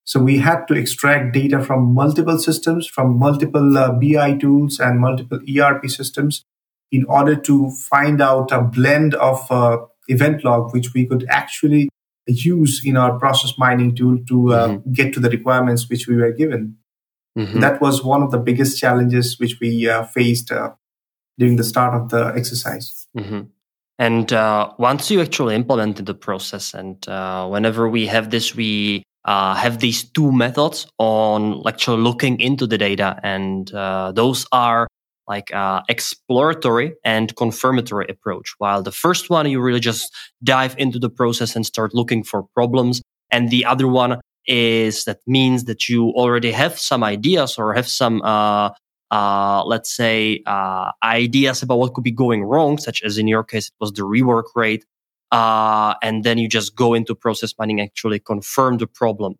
[0.04, 5.00] So we had to extract data from multiple systems, from multiple uh, BI tools and
[5.00, 6.44] multiple ERP systems
[6.92, 9.78] in order to find out a blend of uh,
[10.08, 11.88] event log, which we could actually
[12.26, 14.92] use in our process mining tool to uh, mm-hmm.
[14.92, 16.76] get to the requirements which we were given.
[17.36, 17.60] Mm-hmm.
[17.60, 20.72] That was one of the biggest challenges which we uh, faced uh,
[21.38, 23.06] during the start of the exercise.
[23.16, 23.40] Mm-hmm.
[23.98, 29.02] And uh, once you actually implemented the process, and uh, whenever we have this, we
[29.24, 34.88] uh, have these two methods on actually looking into the data, and uh, those are
[35.28, 38.54] like uh, exploratory and confirmatory approach.
[38.58, 42.44] While the first one, you really just dive into the process and start looking for
[42.54, 47.74] problems, and the other one is that means that you already have some ideas or
[47.74, 48.70] have some uh,
[49.12, 53.44] uh, let's say, uh, ideas about what could be going wrong, such as in your
[53.44, 54.86] case, it was the rework rate.
[55.30, 59.34] Uh, and then you just go into process mining, actually confirm the problem.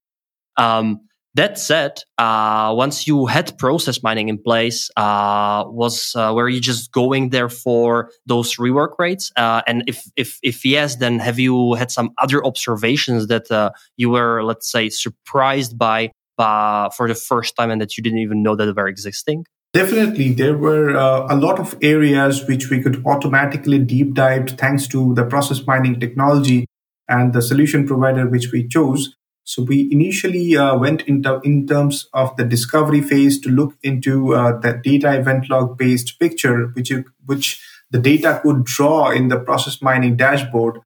[0.58, 1.00] Um,
[1.34, 6.60] that said, uh, once you had process mining in place, uh, was uh, were you
[6.60, 9.32] just going there for those rework rates?
[9.36, 14.42] and if if if yes, then have you had some other observations that you were,
[14.44, 18.66] let's say, surprised by for the first time and that you didn't even know that
[18.66, 19.44] they were existing?
[19.72, 24.86] Definitely, there were uh, a lot of areas which we could automatically deep dive thanks
[24.88, 26.66] to the process mining technology
[27.08, 29.16] and the solution provider which we chose.
[29.44, 34.34] So we initially uh, went into in terms of the discovery phase to look into
[34.34, 39.28] uh, the data event log based picture, which you, which the data could draw in
[39.28, 40.78] the process mining dashboard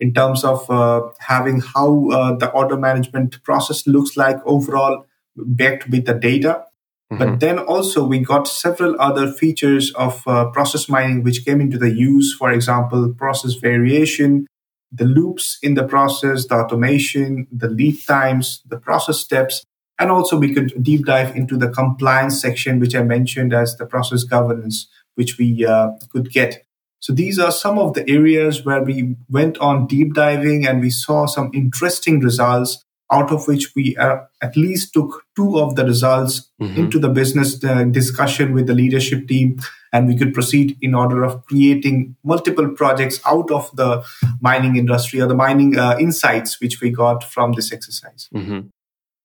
[0.00, 5.04] in terms of uh, having how uh, the order management process looks like overall
[5.36, 6.64] backed with the data
[7.12, 7.32] Mm-hmm.
[7.32, 11.78] But then also we got several other features of uh, process mining which came into
[11.78, 12.34] the use.
[12.34, 14.46] For example, process variation,
[14.94, 19.64] the loops in the process, the automation, the lead times, the process steps,
[19.98, 23.86] and also we could deep dive into the compliance section, which I mentioned as the
[23.86, 26.64] process governance, which we uh, could get.
[27.00, 30.90] So these are some of the areas where we went on deep diving and we
[30.90, 35.84] saw some interesting results out of which we uh, at least took two of the
[35.84, 36.80] results mm-hmm.
[36.80, 39.60] into the business uh, discussion with the leadership team
[39.94, 44.04] and we could proceed in order of creating multiple projects out of the
[44.40, 48.60] mining industry or the mining uh, insights which we got from this exercise mm-hmm.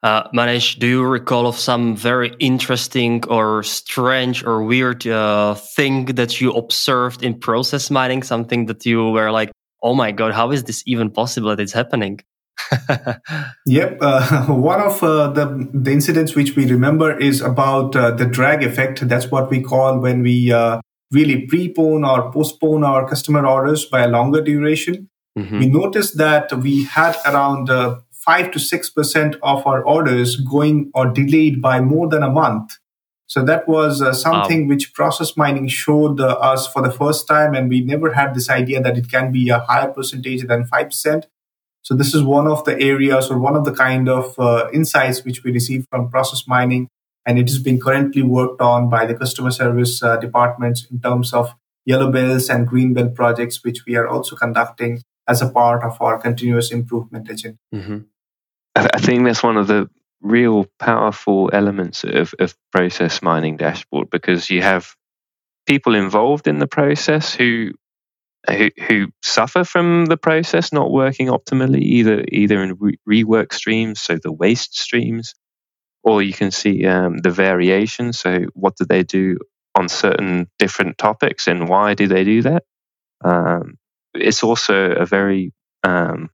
[0.01, 6.05] Uh, Manish, do you recall of some very interesting or strange or weird uh, thing
[6.05, 8.23] that you observed in process mining?
[8.23, 9.51] Something that you were like,
[9.83, 12.21] "Oh my god, how is this even possible that it's happening?"
[13.65, 13.97] yep.
[14.01, 18.63] Uh, one of uh, the, the incidents which we remember is about uh, the drag
[18.63, 19.07] effect.
[19.07, 24.01] That's what we call when we uh, really prepone or postpone our customer orders by
[24.01, 25.09] a longer duration.
[25.37, 25.59] Mm-hmm.
[25.59, 31.07] We noticed that we had around uh, 5 to 6% of our orders going or
[31.07, 32.77] delayed by more than a month.
[33.27, 34.69] So that was uh, something wow.
[34.69, 37.53] which process mining showed us for the first time.
[37.53, 41.23] And we never had this idea that it can be a higher percentage than 5%.
[41.81, 45.23] So this is one of the areas or one of the kind of uh, insights
[45.23, 46.89] which we receive from process mining,
[47.25, 51.33] and it is being currently worked on by the customer service uh, departments in terms
[51.33, 55.83] of yellow belts and green belt projects, which we are also conducting as a part
[55.83, 57.57] of our continuous improvement agenda.
[57.73, 57.99] Mm-hmm.
[58.75, 59.89] I think that's one of the
[60.21, 64.95] real powerful elements of, of process mining dashboard because you have
[65.65, 67.71] people involved in the process who
[68.47, 74.17] who, suffer from the process not working optimally, either either in re- rework streams, so
[74.17, 75.35] the waste streams,
[76.03, 78.13] or you can see um, the variation.
[78.13, 79.37] So, what do they do
[79.75, 82.63] on certain different topics, and why do they do that?
[83.23, 83.77] Um,
[84.13, 86.29] it's also a very um,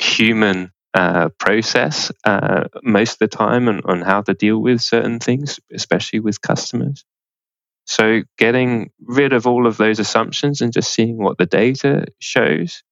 [0.00, 5.18] human uh, process uh, most of the time on, on how to deal with certain
[5.20, 7.04] things, especially with customers.
[7.86, 12.82] So, getting rid of all of those assumptions and just seeing what the data shows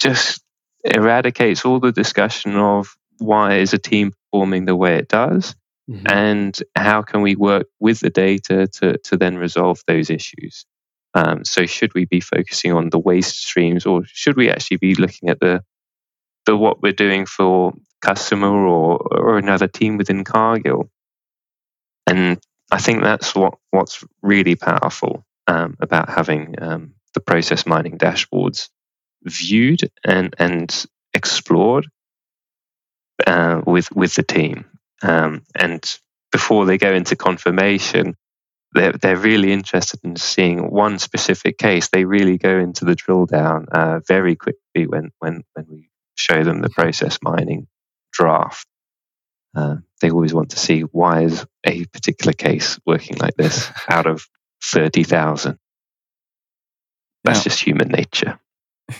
[0.00, 0.42] just
[0.84, 5.54] eradicates all the discussion of why is a team performing the way it does
[5.88, 6.06] mm-hmm.
[6.08, 10.66] and how can we work with the data to, to then resolve those issues.
[11.14, 14.96] Um, so, should we be focusing on the waste streams or should we actually be
[14.96, 15.62] looking at the,
[16.46, 20.90] the what we're doing for customer or, or another team within Cargill?
[22.08, 22.40] And
[22.70, 28.68] I think that's what what's really powerful um, about having um, the process mining dashboards
[29.24, 31.86] viewed and and explored
[33.26, 34.66] uh, with with the team.
[35.02, 35.82] Um, and
[36.32, 38.16] before they go into confirmation,
[38.72, 41.88] they're they're really interested in seeing one specific case.
[41.88, 46.44] They really go into the drill down uh, very quickly when when when we show
[46.44, 47.66] them the process mining
[48.12, 48.66] draft.
[49.54, 54.06] Uh, they always want to see why is a particular case working like this out
[54.06, 54.26] of
[54.62, 55.58] 30,000.
[57.24, 57.42] That's yeah.
[57.42, 58.38] just human nature.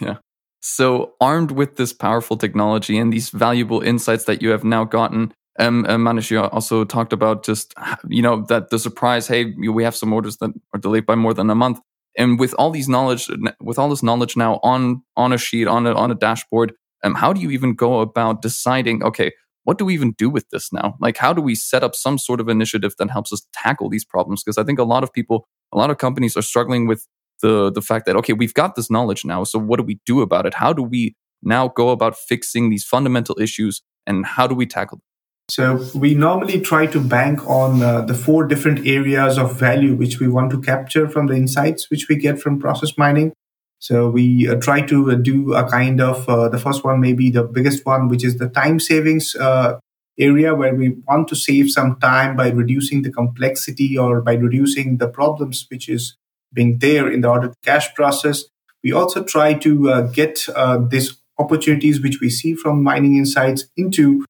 [0.01, 0.17] Yeah.
[0.63, 5.33] So, armed with this powerful technology and these valuable insights that you have now gotten,
[5.59, 7.75] um, uh, Manish, you also talked about just,
[8.09, 11.35] you know, that the surprise, hey, we have some orders that are delayed by more
[11.35, 11.81] than a month.
[12.17, 15.87] And with all these knowledge, with all this knowledge now on on a sheet, on
[15.87, 19.33] a, on a dashboard, um, how do you even go about deciding, okay,
[19.71, 20.97] what do we even do with this now?
[20.99, 24.05] Like, how do we set up some sort of initiative that helps us tackle these
[24.05, 24.43] problems?
[24.43, 27.07] Because I think a lot of people, a lot of companies are struggling with
[27.41, 30.23] the the fact that okay, we've got this knowledge now, so what do we do
[30.23, 30.55] about it?
[30.55, 34.97] How do we now go about fixing these fundamental issues, and how do we tackle
[34.97, 35.05] them?
[35.49, 40.19] So we normally try to bank on uh, the four different areas of value which
[40.19, 43.33] we want to capture from the insights which we get from process mining.
[43.81, 47.31] So we uh, try to uh, do a kind of uh, the first one, maybe
[47.31, 49.81] the biggest one, which is the time savings uh,
[50.19, 54.99] area where we want to save some time by reducing the complexity or by reducing
[54.99, 56.14] the problems which is
[56.53, 58.45] being there in the order to cash process.
[58.85, 63.64] We also try to uh, get uh, these opportunities which we see from mining insights
[63.79, 64.27] into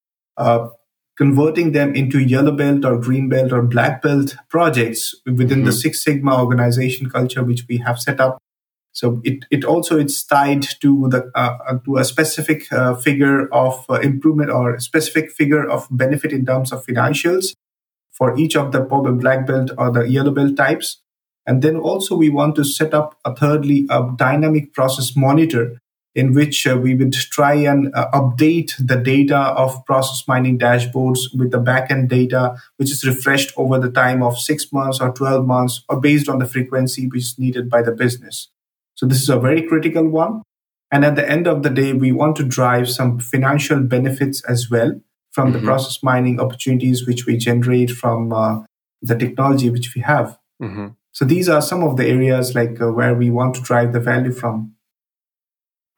[1.17, 5.65] converting them into yellow belt or green belt or black belt projects within mm-hmm.
[5.65, 8.39] the Six Sigma organization culture which we have set up
[8.93, 13.47] so it, it also it's tied to the uh, uh, to a specific uh, figure
[13.53, 17.55] of uh, improvement or specific figure of benefit in terms of financials
[18.11, 21.01] for each of the purple black belt or the yellow belt types.
[21.47, 25.79] And then also we want to set up a thirdly a dynamic process monitor
[26.13, 31.33] in which uh, we would try and uh, update the data of process mining dashboards
[31.33, 35.47] with the backend data, which is refreshed over the time of six months or 12
[35.47, 38.49] months or based on the frequency which is needed by the business.
[38.95, 40.41] So this is a very critical one.
[40.91, 44.69] And at the end of the day, we want to drive some financial benefits as
[44.69, 44.99] well
[45.31, 45.61] from mm-hmm.
[45.61, 48.59] the process mining opportunities which we generate from uh,
[49.01, 50.37] the technology which we have.
[50.61, 50.87] Mm-hmm.
[51.13, 53.99] So these are some of the areas like uh, where we want to drive the
[53.99, 54.75] value from.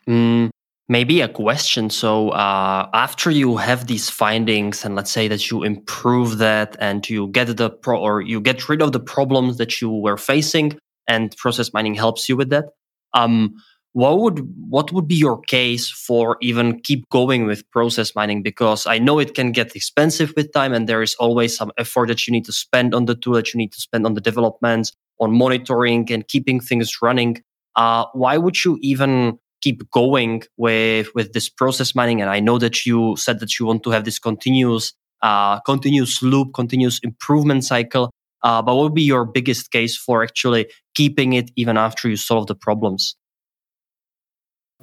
[0.07, 0.49] Mm,
[0.89, 1.89] maybe a question.
[1.89, 7.07] So uh, after you have these findings, and let's say that you improve that, and
[7.09, 10.77] you get the pro or you get rid of the problems that you were facing,
[11.07, 12.65] and process mining helps you with that.
[13.13, 13.55] Um,
[13.93, 18.41] what would what would be your case for even keep going with process mining?
[18.41, 22.07] Because I know it can get expensive with time, and there is always some effort
[22.07, 24.21] that you need to spend on the tool, that you need to spend on the
[24.21, 27.43] development, on monitoring, and keeping things running.
[27.75, 32.19] Uh, why would you even keep going with with this process mining?
[32.19, 36.21] And I know that you said that you want to have this continuous uh, continuous
[36.23, 38.11] loop, continuous improvement cycle.
[38.43, 42.15] Uh, but what would be your biggest case for actually keeping it even after you
[42.15, 43.15] solve the problems?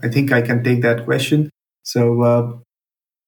[0.03, 1.51] I think I can take that question.
[1.83, 2.53] So uh,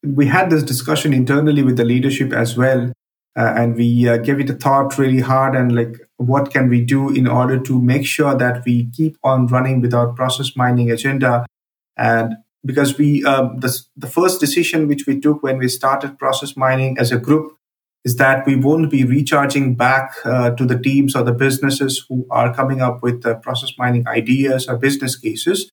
[0.02, 2.92] we had this discussion internally with the leadership as well.
[3.34, 6.82] Uh, and we uh, gave it a thought really hard and like what can we
[6.82, 10.90] do in order to make sure that we keep on running with our process mining
[10.90, 11.46] agenda
[11.96, 16.58] and because we uh, the, the first decision which we took when we started process
[16.58, 17.56] mining as a group
[18.04, 22.26] is that we won't be recharging back uh, to the teams or the businesses who
[22.30, 25.70] are coming up with the process mining ideas or business cases.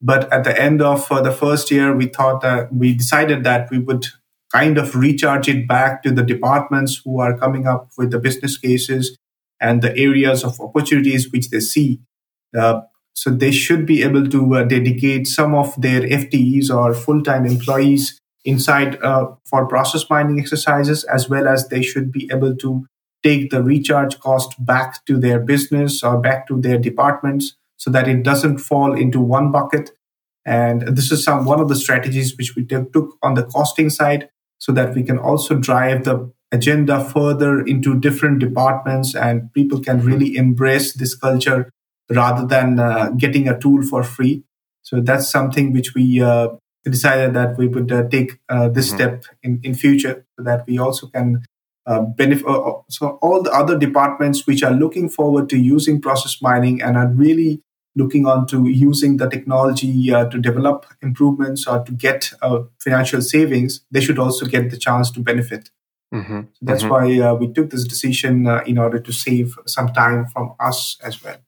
[0.00, 3.70] But at the end of uh, the first year, we thought that we decided that
[3.70, 4.06] we would
[4.52, 8.56] kind of recharge it back to the departments who are coming up with the business
[8.56, 9.16] cases
[9.60, 12.00] and the areas of opportunities which they see.
[12.56, 12.80] Uh,
[13.14, 18.18] so they should be able to uh, dedicate some of their FTEs or full-time employees
[18.48, 22.86] inside uh, for process mining exercises, as well as they should be able to
[23.22, 28.08] take the recharge cost back to their business or back to their departments so that
[28.08, 29.90] it doesn't fall into one bucket.
[30.44, 34.30] And this is some one of the strategies which we took on the costing side
[34.58, 40.00] so that we can also drive the agenda further into different departments and people can
[40.00, 41.70] really embrace this culture
[42.10, 44.42] rather than uh, getting a tool for free.
[44.82, 46.48] So that's something which we uh,
[46.84, 48.96] decided that we would uh, take uh, this mm-hmm.
[48.96, 51.42] step in, in future so that we also can
[51.86, 52.46] uh, benefit.
[52.46, 56.96] Uh, so all the other departments which are looking forward to using process mining and
[56.96, 57.62] are really
[57.96, 63.20] looking on to using the technology uh, to develop improvements or to get uh, financial
[63.20, 65.70] savings, they should also get the chance to benefit.
[66.14, 66.40] Mm-hmm.
[66.52, 67.20] So that's mm-hmm.
[67.20, 70.96] why uh, we took this decision uh, in order to save some time from us
[71.02, 71.38] as well.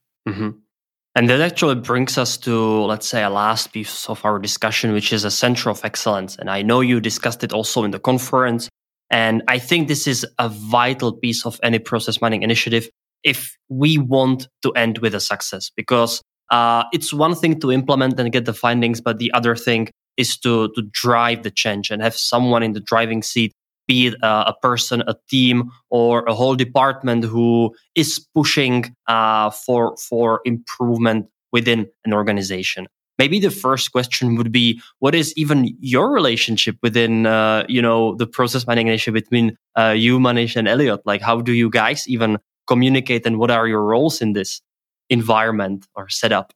[1.17, 5.13] And that actually brings us to, let's say, a last piece of our discussion, which
[5.13, 6.37] is a center of excellence.
[6.37, 8.69] And I know you discussed it also in the conference.
[9.11, 12.89] And I think this is a vital piece of any process mining initiative
[13.25, 18.19] if we want to end with a success, because uh, it's one thing to implement
[18.19, 22.03] and get the findings, but the other thing is to to drive the change and
[22.03, 23.53] have someone in the driving seat,
[23.91, 25.57] be it a person, a team,
[25.91, 31.27] or a whole department who is pushing uh, for for improvement
[31.57, 32.87] within an organization.
[33.19, 38.17] Maybe the first question would be, what is even your relationship within, uh, you know,
[38.17, 41.01] the process mining initiative between uh, you, Manish, and Elliot?
[41.05, 44.63] Like, how do you guys even communicate, and what are your roles in this?
[45.11, 46.53] environment or setup?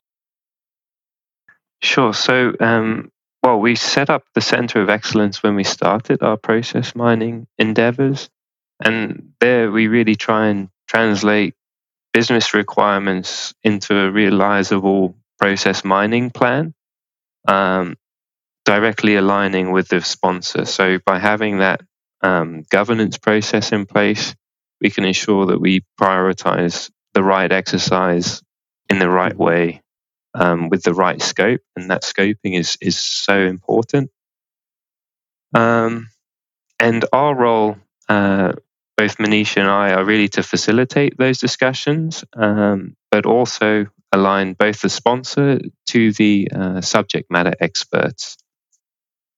[1.83, 2.15] Sure.
[2.15, 3.11] So, um,
[3.45, 8.31] well, we set up the Center of Excellence when we started our process mining endeavors.
[8.83, 11.55] And there we really try and translate
[12.15, 16.73] business requirements into a realizable process mining plan,
[17.47, 17.97] um,
[18.65, 20.65] directly aligning with the sponsor.
[20.65, 21.83] So, by having that
[22.23, 24.35] um, governance process in place,
[24.81, 28.43] we can ensure that we prioritize the right exercise
[28.89, 29.83] in the right way
[30.35, 34.11] um, with the right scope, and that scoping is is so important.
[35.55, 36.09] Um,
[36.81, 37.77] and our role,
[38.09, 38.53] uh,
[38.97, 44.81] both Manisha and I, are really to facilitate those discussions, um, but also align both
[44.81, 48.37] the sponsor to the uh, subject matter experts,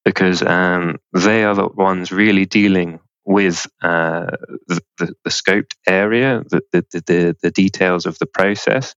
[0.05, 4.27] because um, they are the ones really dealing with uh,
[4.69, 8.95] the, the, the, scoped area, the, the, the, the, details of the process.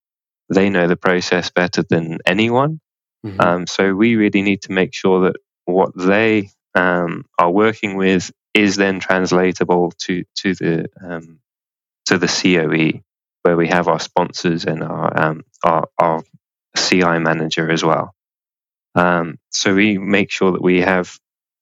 [0.50, 2.80] They know the process better than anyone.
[3.26, 3.42] Mm-hmm.
[3.42, 5.36] Um, so we really need to make sure that
[5.66, 11.40] what they um, are working with is then translatable to to the um,
[12.06, 13.02] to the COE,
[13.44, 16.24] where we have our sponsors and our um, our, our,
[16.78, 18.14] CI manager as well.
[18.96, 21.18] Um, so we make sure that we have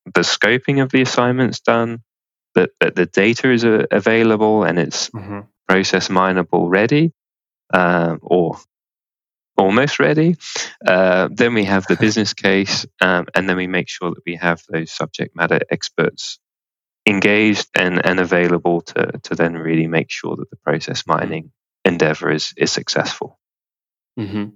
[0.05, 2.03] the scoping of the assignments done,
[2.55, 5.41] that, that the data is uh, available and it's mm-hmm.
[5.67, 7.11] process mineable ready
[7.73, 8.57] um, or
[9.57, 10.35] almost ready.
[10.85, 14.35] Uh, then we have the business case, um, and then we make sure that we
[14.35, 16.39] have those subject matter experts
[17.05, 21.51] engaged and, and available to, to then really make sure that the process mining
[21.85, 23.39] endeavor is, is successful.
[24.19, 24.47] Mm-hmm.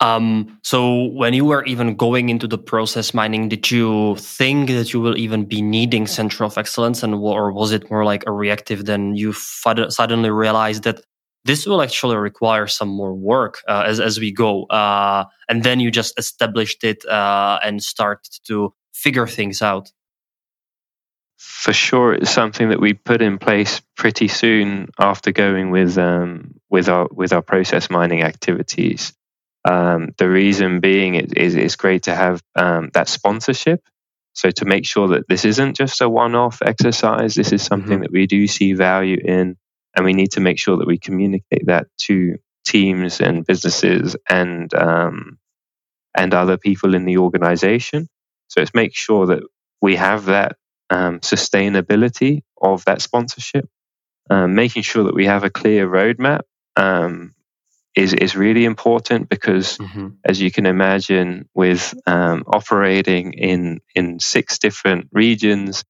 [0.00, 4.92] Um, so when you were even going into the process mining, did you think that
[4.92, 8.30] you will even be needing center of excellence, and or was it more like a
[8.30, 8.84] reactive?
[8.84, 11.02] Then you f- suddenly realized that
[11.48, 15.80] this will actually require some more work uh, as as we go, uh, and then
[15.80, 19.90] you just established it uh, and start to figure things out.
[21.38, 26.60] For sure, it's something that we put in place pretty soon after going with um,
[26.68, 29.14] with our with our process mining activities.
[29.64, 33.80] Um, the reason being, it is it's great to have um, that sponsorship.
[34.34, 38.02] So to make sure that this isn't just a one-off exercise, this is something mm-hmm.
[38.02, 39.56] that we do see value in,
[39.98, 44.72] and we need to make sure that we communicate that to teams and businesses and
[44.72, 45.38] um,
[46.16, 48.08] and other people in the organization.
[48.46, 49.42] So it's make sure that
[49.82, 50.54] we have that
[50.88, 53.68] um, sustainability of that sponsorship,
[54.30, 56.42] um, making sure that we have a clear roadmap
[56.76, 57.34] um,
[57.96, 60.10] is is really important because, mm-hmm.
[60.24, 65.84] as you can imagine, with um, operating in in six different regions,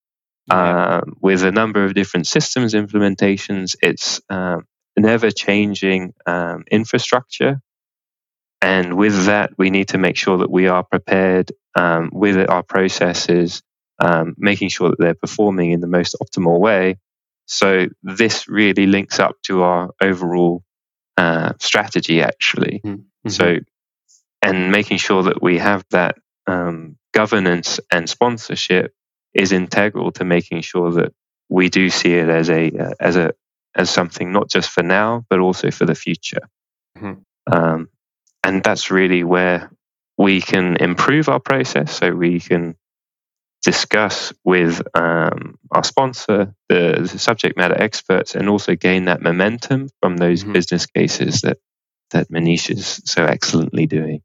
[0.48, 1.00] yeah.
[1.02, 3.76] um, with a number of different systems implementations.
[3.82, 7.60] It's um, an ever changing um, infrastructure.
[8.60, 12.62] And with that, we need to make sure that we are prepared um, with our
[12.62, 13.62] processes,
[14.00, 16.96] um, making sure that they're performing in the most optimal way.
[17.46, 20.64] So, this really links up to our overall
[21.16, 22.80] uh, strategy, actually.
[22.84, 22.94] Mm-hmm.
[22.94, 23.28] mm-hmm.
[23.30, 23.58] So,
[24.42, 28.92] and making sure that we have that um, governance and sponsorship
[29.34, 31.12] is integral to making sure that
[31.48, 33.32] we do see it as a uh, as a
[33.74, 36.48] as something not just for now but also for the future.
[36.96, 37.20] Mm-hmm.
[37.52, 37.88] Um,
[38.44, 39.70] and that's really where
[40.16, 41.96] we can improve our process.
[41.96, 42.76] So we can
[43.62, 49.88] discuss with um, our sponsor, the, the, subject matter experts, and also gain that momentum
[50.00, 50.52] from those mm-hmm.
[50.52, 51.58] business cases that
[52.10, 54.22] that Manish is so excellently doing.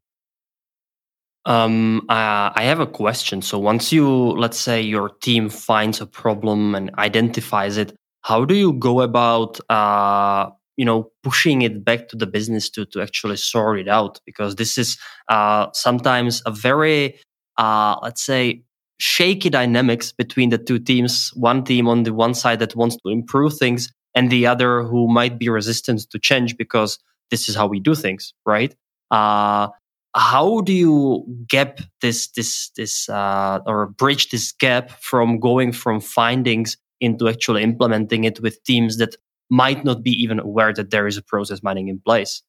[1.46, 3.42] Um, I have a question.
[3.42, 8.54] So once you, let's say, your team finds a problem and identifies it, how do
[8.54, 13.36] you go about, uh, you know, pushing it back to the business to to actually
[13.36, 14.20] sort it out?
[14.24, 14.96] Because this is
[15.28, 17.20] uh, sometimes a very,
[17.58, 18.62] uh, let's say,
[18.98, 21.30] shaky dynamics between the two teams.
[21.34, 25.08] One team on the one side that wants to improve things, and the other who
[25.08, 26.98] might be resistant to change because
[27.30, 28.74] this is how we do things, right?
[29.10, 29.68] Uh,
[30.14, 36.00] how do you gap this this this uh, or bridge this gap from going from
[36.00, 39.16] findings into actually implementing it with teams that
[39.50, 42.42] might not be even aware that there is a process mining in place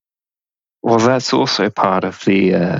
[0.83, 2.77] well that's also part of the uh,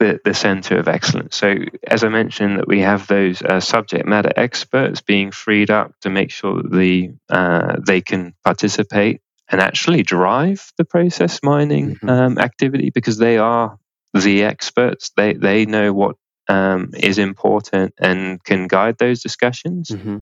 [0.00, 1.54] the, the, center of excellence so
[1.86, 6.08] as i mentioned that we have those uh, subject matter experts being freed up to
[6.08, 12.08] make sure that the uh, they can participate and actually drive the process mining mm-hmm.
[12.08, 13.78] um, activity because they are
[14.12, 15.10] the experts.
[15.16, 16.16] They they know what
[16.48, 19.90] um, is important and can guide those discussions.
[19.90, 20.18] Mm-hmm.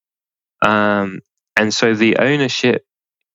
[0.68, 1.20] Um,
[1.56, 2.84] and so the ownership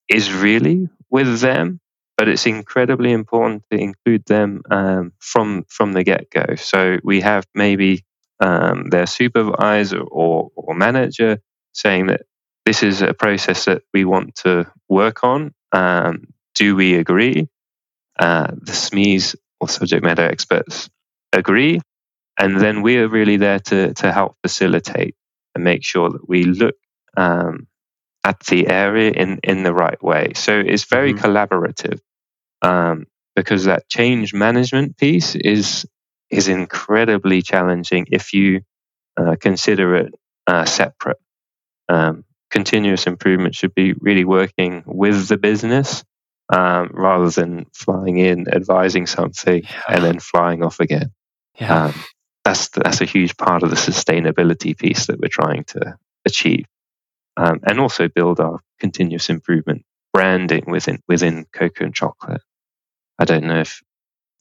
[0.08, 1.80] is really with them,
[2.18, 6.56] but it's incredibly important to include them um, from from the get go.
[6.56, 8.06] So we have maybe
[8.40, 11.40] um, their supervisor or, or manager
[11.74, 12.22] saying that
[12.66, 15.54] this is a process that we want to work on.
[15.72, 17.48] Um, do we agree?
[18.18, 19.36] Uh, the SMEs
[19.66, 20.90] or subject matter experts
[21.34, 21.82] agree.
[22.38, 25.16] And then we are really there to, to help facilitate
[25.54, 26.76] and make sure that we look
[27.16, 27.68] um,
[28.24, 30.34] at the area in, in the right way.
[30.36, 31.26] So it's very mm-hmm.
[31.26, 32.00] collaborative
[32.62, 35.86] um, because that change management piece is
[36.32, 38.62] is incredibly challenging if you
[39.16, 40.14] uh, consider it
[40.48, 41.20] uh, separate.
[41.88, 46.04] Um, continuous improvement should be really working with the business
[46.50, 49.82] um, rather than flying in, advising something, yeah.
[49.88, 51.12] and then flying off again.
[51.60, 51.86] Yeah.
[51.86, 51.94] Um,
[52.44, 56.66] that's that's a huge part of the sustainability piece that we're trying to achieve,
[57.38, 59.84] um, and also build our continuous improvement
[60.14, 62.42] branding within within cocoa and chocolate.
[63.18, 63.82] I don't know if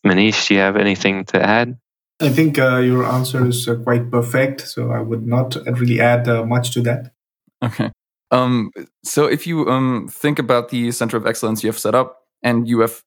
[0.06, 1.78] Manish, do you have anything to add?
[2.20, 6.28] I think uh, your answer is uh, quite perfect, so I would not really add
[6.28, 7.12] uh, much to that.
[7.62, 7.90] Okay.
[8.30, 8.70] Um,
[9.04, 12.68] so if you um, think about the center of excellence you have set up, and
[12.68, 13.02] you have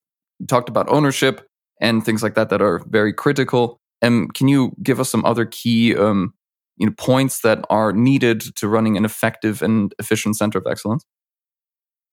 [0.47, 1.47] talked about ownership
[1.79, 5.45] and things like that that are very critical, um, can you give us some other
[5.45, 6.33] key um,
[6.77, 11.05] you know, points that are needed to running an effective and efficient center of excellence?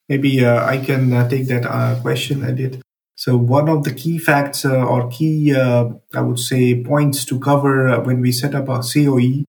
[0.09, 2.82] Maybe uh, I can uh, take that uh, question, Edit.
[3.16, 7.38] So one of the key facts uh, or key, uh, I would say, points to
[7.38, 9.44] cover when we set up a COE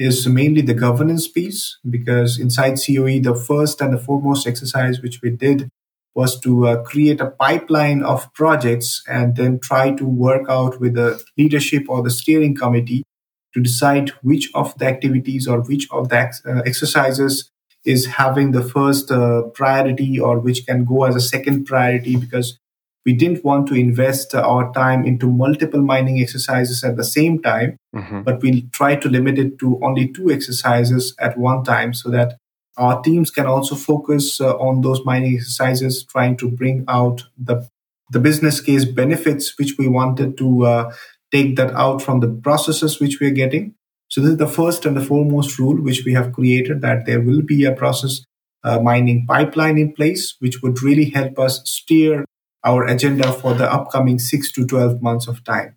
[0.00, 5.20] is mainly the governance piece because inside COE, the first and the foremost exercise which
[5.22, 5.68] we did
[6.14, 10.94] was to uh, create a pipeline of projects and then try to work out with
[10.94, 13.04] the leadership or the steering committee
[13.52, 17.50] to decide which of the activities or which of the ex- uh, exercises
[17.84, 22.58] is having the first uh, priority or which can go as a second priority because
[23.06, 27.76] we didn't want to invest our time into multiple mining exercises at the same time,
[27.94, 28.22] mm-hmm.
[28.22, 32.36] but we tried to limit it to only two exercises at one time so that
[32.76, 37.68] our teams can also focus uh, on those mining exercises, trying to bring out the,
[38.10, 40.92] the business case benefits which we wanted to uh,
[41.32, 43.74] take that out from the processes which we're getting.
[44.08, 47.20] So this is the first and the foremost rule which we have created that there
[47.20, 48.24] will be a process
[48.62, 52.24] uh, mining pipeline in place, which would really help us steer
[52.64, 55.76] our agenda for the upcoming six to 12 months of time.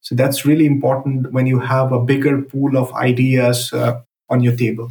[0.00, 4.56] So that's really important when you have a bigger pool of ideas uh, on your
[4.56, 4.90] table.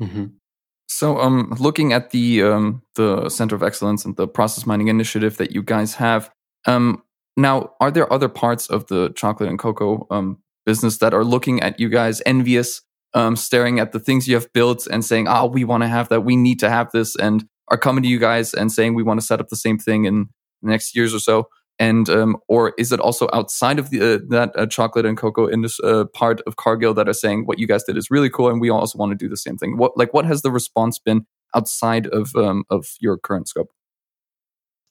[0.00, 0.26] Mm-hmm.
[0.88, 5.36] So, um, looking at the um, the Center of Excellence and the process mining initiative
[5.36, 6.30] that you guys have,
[6.66, 7.02] um,
[7.36, 11.60] now are there other parts of the chocolate and cocoa um, business that are looking
[11.60, 12.82] at you guys envious
[13.14, 16.08] um, staring at the things you have built and saying, "Oh, we want to have
[16.08, 16.22] that.
[16.22, 19.20] We need to have this," and are coming to you guys and saying, "We want
[19.20, 20.28] to set up the same thing in
[20.62, 21.48] the next years or so."
[21.80, 25.46] And um, or is it also outside of the uh, that uh, chocolate and cocoa
[25.46, 28.30] in this uh, part of Cargill that are saying what you guys did is really
[28.30, 29.76] cool, and we also want to do the same thing?
[29.76, 33.70] What like what has the response been outside of um, of your current scope?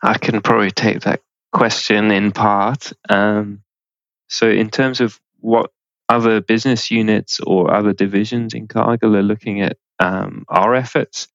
[0.01, 1.21] I can probably take that
[1.51, 2.93] question in part.
[3.09, 3.63] Um,
[4.29, 5.71] so, in terms of what
[6.09, 11.27] other business units or other divisions in Cargill are looking at um, our efforts,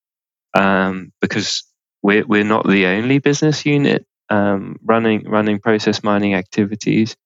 [0.54, 1.64] um, because
[2.02, 7.16] we're we're not the only business unit um, running running process mining activities,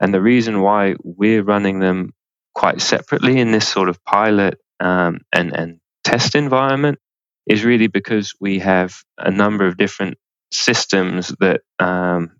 [0.00, 2.12] and the reason why we're running them
[2.54, 6.98] quite separately in this sort of pilot um, and and test environment
[7.46, 10.18] is really because we have a number of different
[10.50, 12.38] systems that um,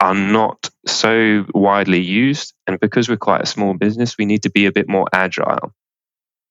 [0.00, 2.54] are not so widely used.
[2.66, 5.72] And because we're quite a small business, we need to be a bit more agile.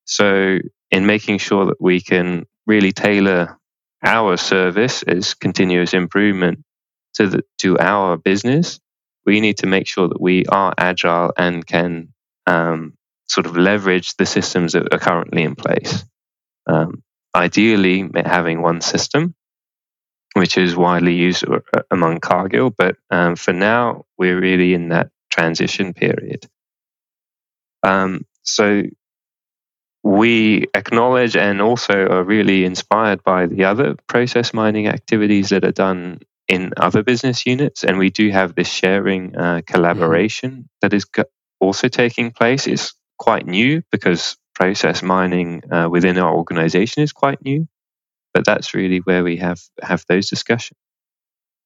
[0.06, 3.58] So, in making sure that we can really tailor
[4.04, 6.64] our service as continuous improvement
[7.16, 8.80] to, the, to our business,
[9.26, 12.14] we need to make sure that we are agile and can
[12.46, 12.94] um,
[13.28, 16.06] sort of leverage the systems that are currently in place.
[16.68, 17.02] Um,
[17.36, 19.34] ideally, having one system
[20.38, 21.60] which is widely used uh,
[21.90, 22.70] among Cargill.
[22.70, 26.46] But um, for now, we're really in that transition period.
[27.84, 28.84] Um, so
[30.08, 35.72] we acknowledge and also are really inspired by the other process mining activities that are
[35.72, 37.84] done in other business units.
[37.84, 40.62] And we do have this sharing uh, collaboration mm-hmm.
[40.82, 41.06] that is
[41.60, 42.68] also taking place.
[42.68, 47.68] It's quite new because process mining uh, within our organization is quite new
[48.38, 50.80] but that's really where we have have those discussions.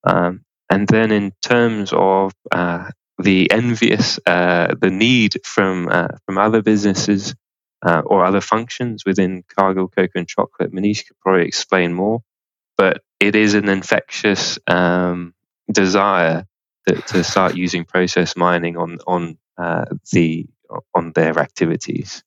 [0.06, 6.38] Um, and then in terms of uh, the envious, uh, the need from uh, from
[6.38, 7.36] other businesses
[7.84, 12.24] uh, or other functions within Cargill, cocoa, and chocolate, Manish could probably explain more.
[12.78, 15.34] But it is an infectious um,
[15.72, 16.48] desire
[16.88, 20.48] to, to, start using process mining on on uh, the
[20.96, 22.24] on their activities.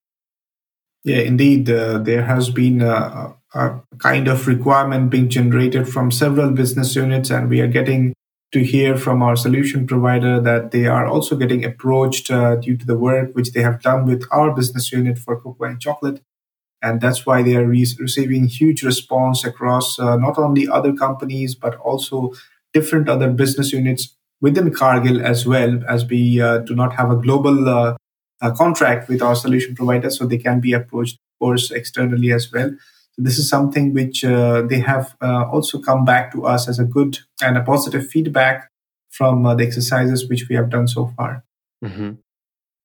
[1.04, 6.50] Yeah, indeed, uh, there has been a, a, kind of requirement being generated from several
[6.50, 8.14] business units, and we are getting
[8.54, 12.86] to hear from our solution provider that they are also getting approached uh, due to
[12.86, 16.22] the work which they have done with our business unit for cocoa and chocolate.
[16.80, 21.56] And that's why they are re- receiving huge response across uh, not only other companies,
[21.56, 22.32] but also
[22.72, 27.16] different other business units within Cargill as well, as we uh, do not have a
[27.16, 27.96] global uh,
[28.56, 32.70] contract with our solution provider, so they can be approached, of course, externally as well.
[33.16, 36.78] So this is something which uh, they have uh, also come back to us as
[36.78, 38.70] a good and a positive feedback
[39.10, 41.44] from uh, the exercises which we have done so far.
[41.84, 42.14] Mm-hmm.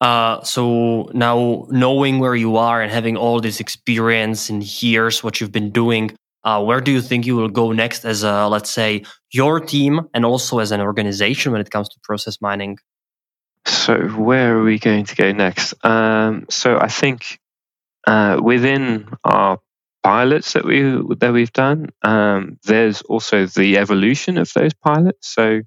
[0.02, 5.42] Uh, so now knowing where you are and having all this experience and years what
[5.42, 6.12] you've been doing,
[6.44, 10.08] uh, where do you think you will go next as a let's say your team
[10.14, 12.78] and also as an organization when it comes to process mining?
[13.66, 15.74] So where are we going to go next?
[15.84, 17.40] Um, so I think
[18.08, 19.60] uh, within our
[20.04, 20.82] pilots that we
[21.18, 25.34] that we've done, um, there's also the evolution of those pilots.
[25.34, 25.62] So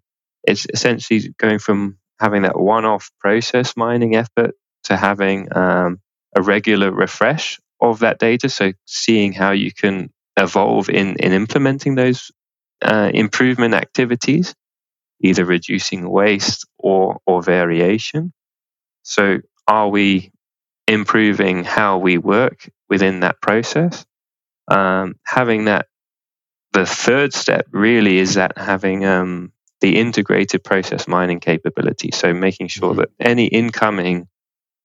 [0.45, 4.55] it's essentially going from having that one-off process mining effort
[4.85, 6.01] to having um,
[6.37, 8.49] a regular refresh of that data.
[8.49, 12.31] So seeing how you can evolve in in implementing those
[12.83, 14.55] uh, improvement activities
[15.23, 18.33] either reducing waste or, or variation.
[19.03, 20.33] So, are we
[20.89, 24.05] improving how we work within that process?
[24.73, 25.87] Um, having that,
[26.73, 32.11] the third step really is that having um, the integrated process mining capability.
[32.13, 33.01] So, making sure mm-hmm.
[33.01, 34.29] that any incoming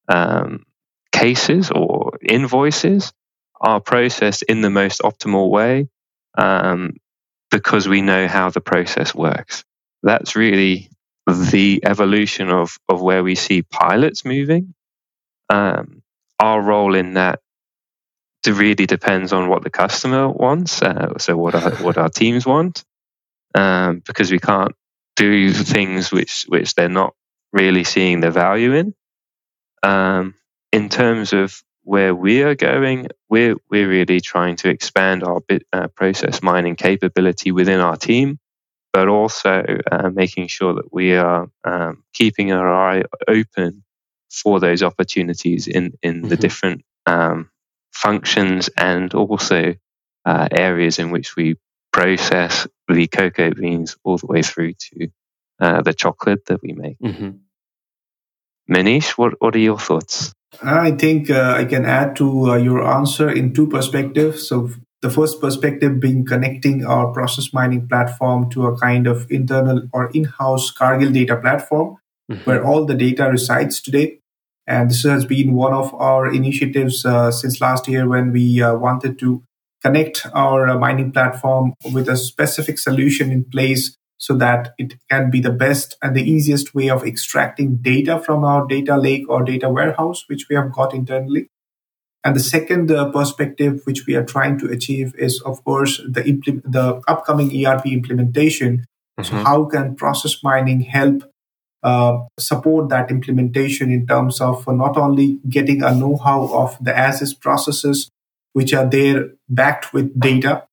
[0.07, 0.65] um,
[1.11, 3.13] cases or invoices
[3.59, 5.87] are processed in the most optimal way
[6.37, 6.93] um,
[7.49, 9.63] because we know how the process works
[10.03, 10.89] that's really
[11.27, 14.73] the evolution of, of where we see pilots moving.
[15.49, 16.01] Um,
[16.39, 17.41] our role in that
[18.53, 20.81] really depends on what the customer wants.
[20.81, 22.83] Uh, so what our, what our teams want,
[23.55, 24.73] um, because we can't
[25.15, 27.13] do things which which they're not
[27.51, 28.93] really seeing the value in.
[29.83, 30.35] Um,
[30.71, 35.63] in terms of where we are going, we're we're really trying to expand our bit,
[35.73, 38.39] uh, process mining capability within our team
[38.97, 43.83] but also uh, making sure that we are um, keeping our eye open
[44.31, 46.29] for those opportunities in, in mm-hmm.
[46.29, 47.47] the different um,
[47.97, 49.73] functions and also
[50.25, 51.55] uh, areas in which we
[51.91, 55.07] process the cocoa beans all the way through to
[55.59, 56.99] uh, the chocolate that we make.
[56.99, 57.31] Mm-hmm.
[58.71, 60.31] Manish, what, what are your thoughts?
[60.61, 64.47] I think uh, I can add to uh, your answer in two perspectives.
[64.47, 64.69] So,
[65.01, 70.09] the first perspective being connecting our process mining platform to a kind of internal or
[70.11, 71.97] in house Cargill data platform
[72.31, 72.43] mm-hmm.
[72.49, 74.19] where all the data resides today.
[74.67, 78.75] And this has been one of our initiatives uh, since last year when we uh,
[78.75, 79.41] wanted to
[79.83, 85.29] connect our uh, mining platform with a specific solution in place so that it can
[85.29, 89.43] be the best and the easiest way of extracting data from our data lake or
[89.43, 91.47] data warehouse, which we have got internally.
[92.23, 96.23] And the second uh, perspective, which we are trying to achieve, is of course the
[96.23, 98.85] impl- the upcoming ERP implementation.
[99.17, 99.23] Mm-hmm.
[99.23, 101.23] So, how can process mining help
[101.83, 107.33] uh, support that implementation in terms of not only getting a know-how of the as-is
[107.33, 108.09] processes,
[108.53, 110.63] which are there backed with data,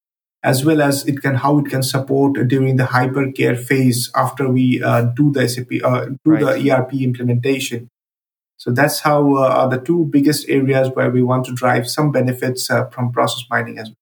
[0.43, 4.83] as well as it can how it can support during the hypercare phase after we
[4.83, 6.63] uh, do the SAP uh, do right.
[6.63, 7.89] the ERP implementation.
[8.57, 12.13] So that's how uh, are the two biggest areas where we want to drive some
[12.13, 13.97] benefits uh, from process mining as well.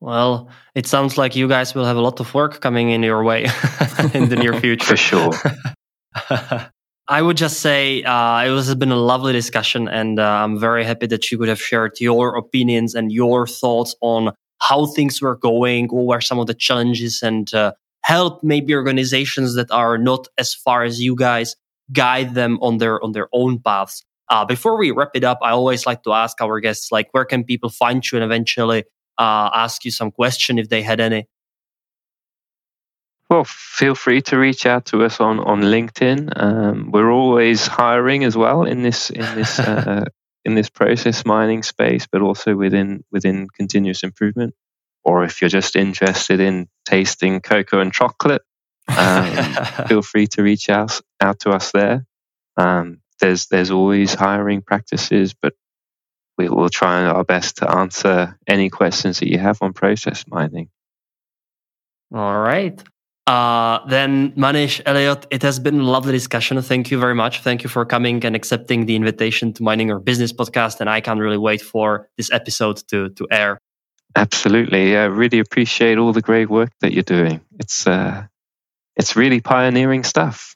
[0.00, 3.24] Well, it sounds like you guys will have a lot of work coming in your
[3.24, 3.44] way
[4.14, 4.84] in the near future.
[4.96, 5.32] For sure.
[7.08, 10.84] I would just say uh, it has been a lovely discussion, and uh, I'm very
[10.84, 15.36] happy that you could have shared your opinions and your thoughts on how things were
[15.36, 20.26] going, what were some of the challenges, and uh, help maybe organizations that are not
[20.36, 21.54] as far as you guys
[21.92, 24.02] guide them on their on their own paths.
[24.28, 27.24] Uh, before we wrap it up, I always like to ask our guests, like, where
[27.24, 28.82] can people find you, and eventually
[29.18, 31.28] uh, ask you some question if they had any.
[33.28, 36.32] Well, feel free to reach out to us on on LinkedIn.
[36.36, 40.04] Um, we're always hiring as well in this in this uh,
[40.44, 44.54] in this process mining space, but also within within continuous improvement.
[45.04, 48.42] Or if you're just interested in tasting cocoa and chocolate,
[48.88, 49.26] um,
[49.88, 52.06] feel free to reach out out to us there.
[52.56, 55.54] Um, there's there's always hiring practices, but
[56.38, 60.68] we will try our best to answer any questions that you have on process mining.
[62.14, 62.80] All right.
[63.26, 66.60] Uh, then Manish, Elliot, it has been a lovely discussion.
[66.62, 67.40] Thank you very much.
[67.40, 70.80] Thank you for coming and accepting the invitation to Mining Your Business podcast.
[70.80, 73.60] And I can't really wait for this episode to, to air.
[74.14, 74.96] Absolutely.
[74.96, 77.40] I really appreciate all the great work that you're doing.
[77.58, 78.26] It's, uh,
[78.94, 80.54] it's really pioneering stuff.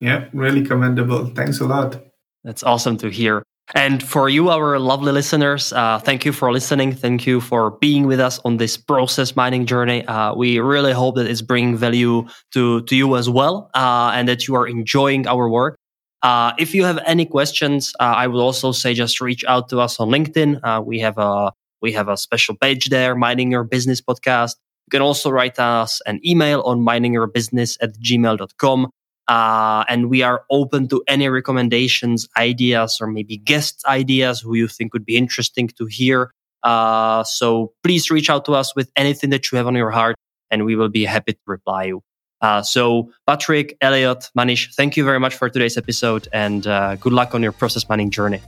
[0.00, 1.26] Yeah, really commendable.
[1.26, 2.02] Thanks a lot.
[2.42, 3.44] That's awesome to hear.
[3.74, 6.92] And for you, our lovely listeners, uh, thank you for listening.
[6.92, 10.04] Thank you for being with us on this process mining journey.
[10.06, 14.28] Uh, we really hope that it's bringing value to, to you as well uh, and
[14.28, 15.78] that you are enjoying our work.
[16.22, 19.80] Uh, if you have any questions, uh, I would also say just reach out to
[19.80, 20.60] us on LinkedIn.
[20.62, 24.54] Uh, we have a we have a special page there, Mining Your Business Podcast.
[24.86, 28.90] You can also write us an email on miningyourbusiness at gmail.com.
[29.28, 34.68] Uh, and we are open to any recommendations, ideas, or maybe guest ideas who you
[34.68, 36.32] think would be interesting to hear.
[36.62, 40.16] Uh, so please reach out to us with anything that you have on your heart,
[40.50, 42.02] and we will be happy to reply you.
[42.40, 47.12] Uh, so Patrick, Elliot, Manish, thank you very much for today's episode, and uh, good
[47.12, 48.40] luck on your process mining journey.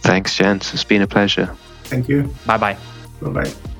[0.00, 0.72] Thanks, Jens.
[0.72, 1.54] It's been a pleasure.
[1.84, 2.34] Thank you.
[2.46, 2.76] Bye bye.
[3.20, 3.73] Bye bye.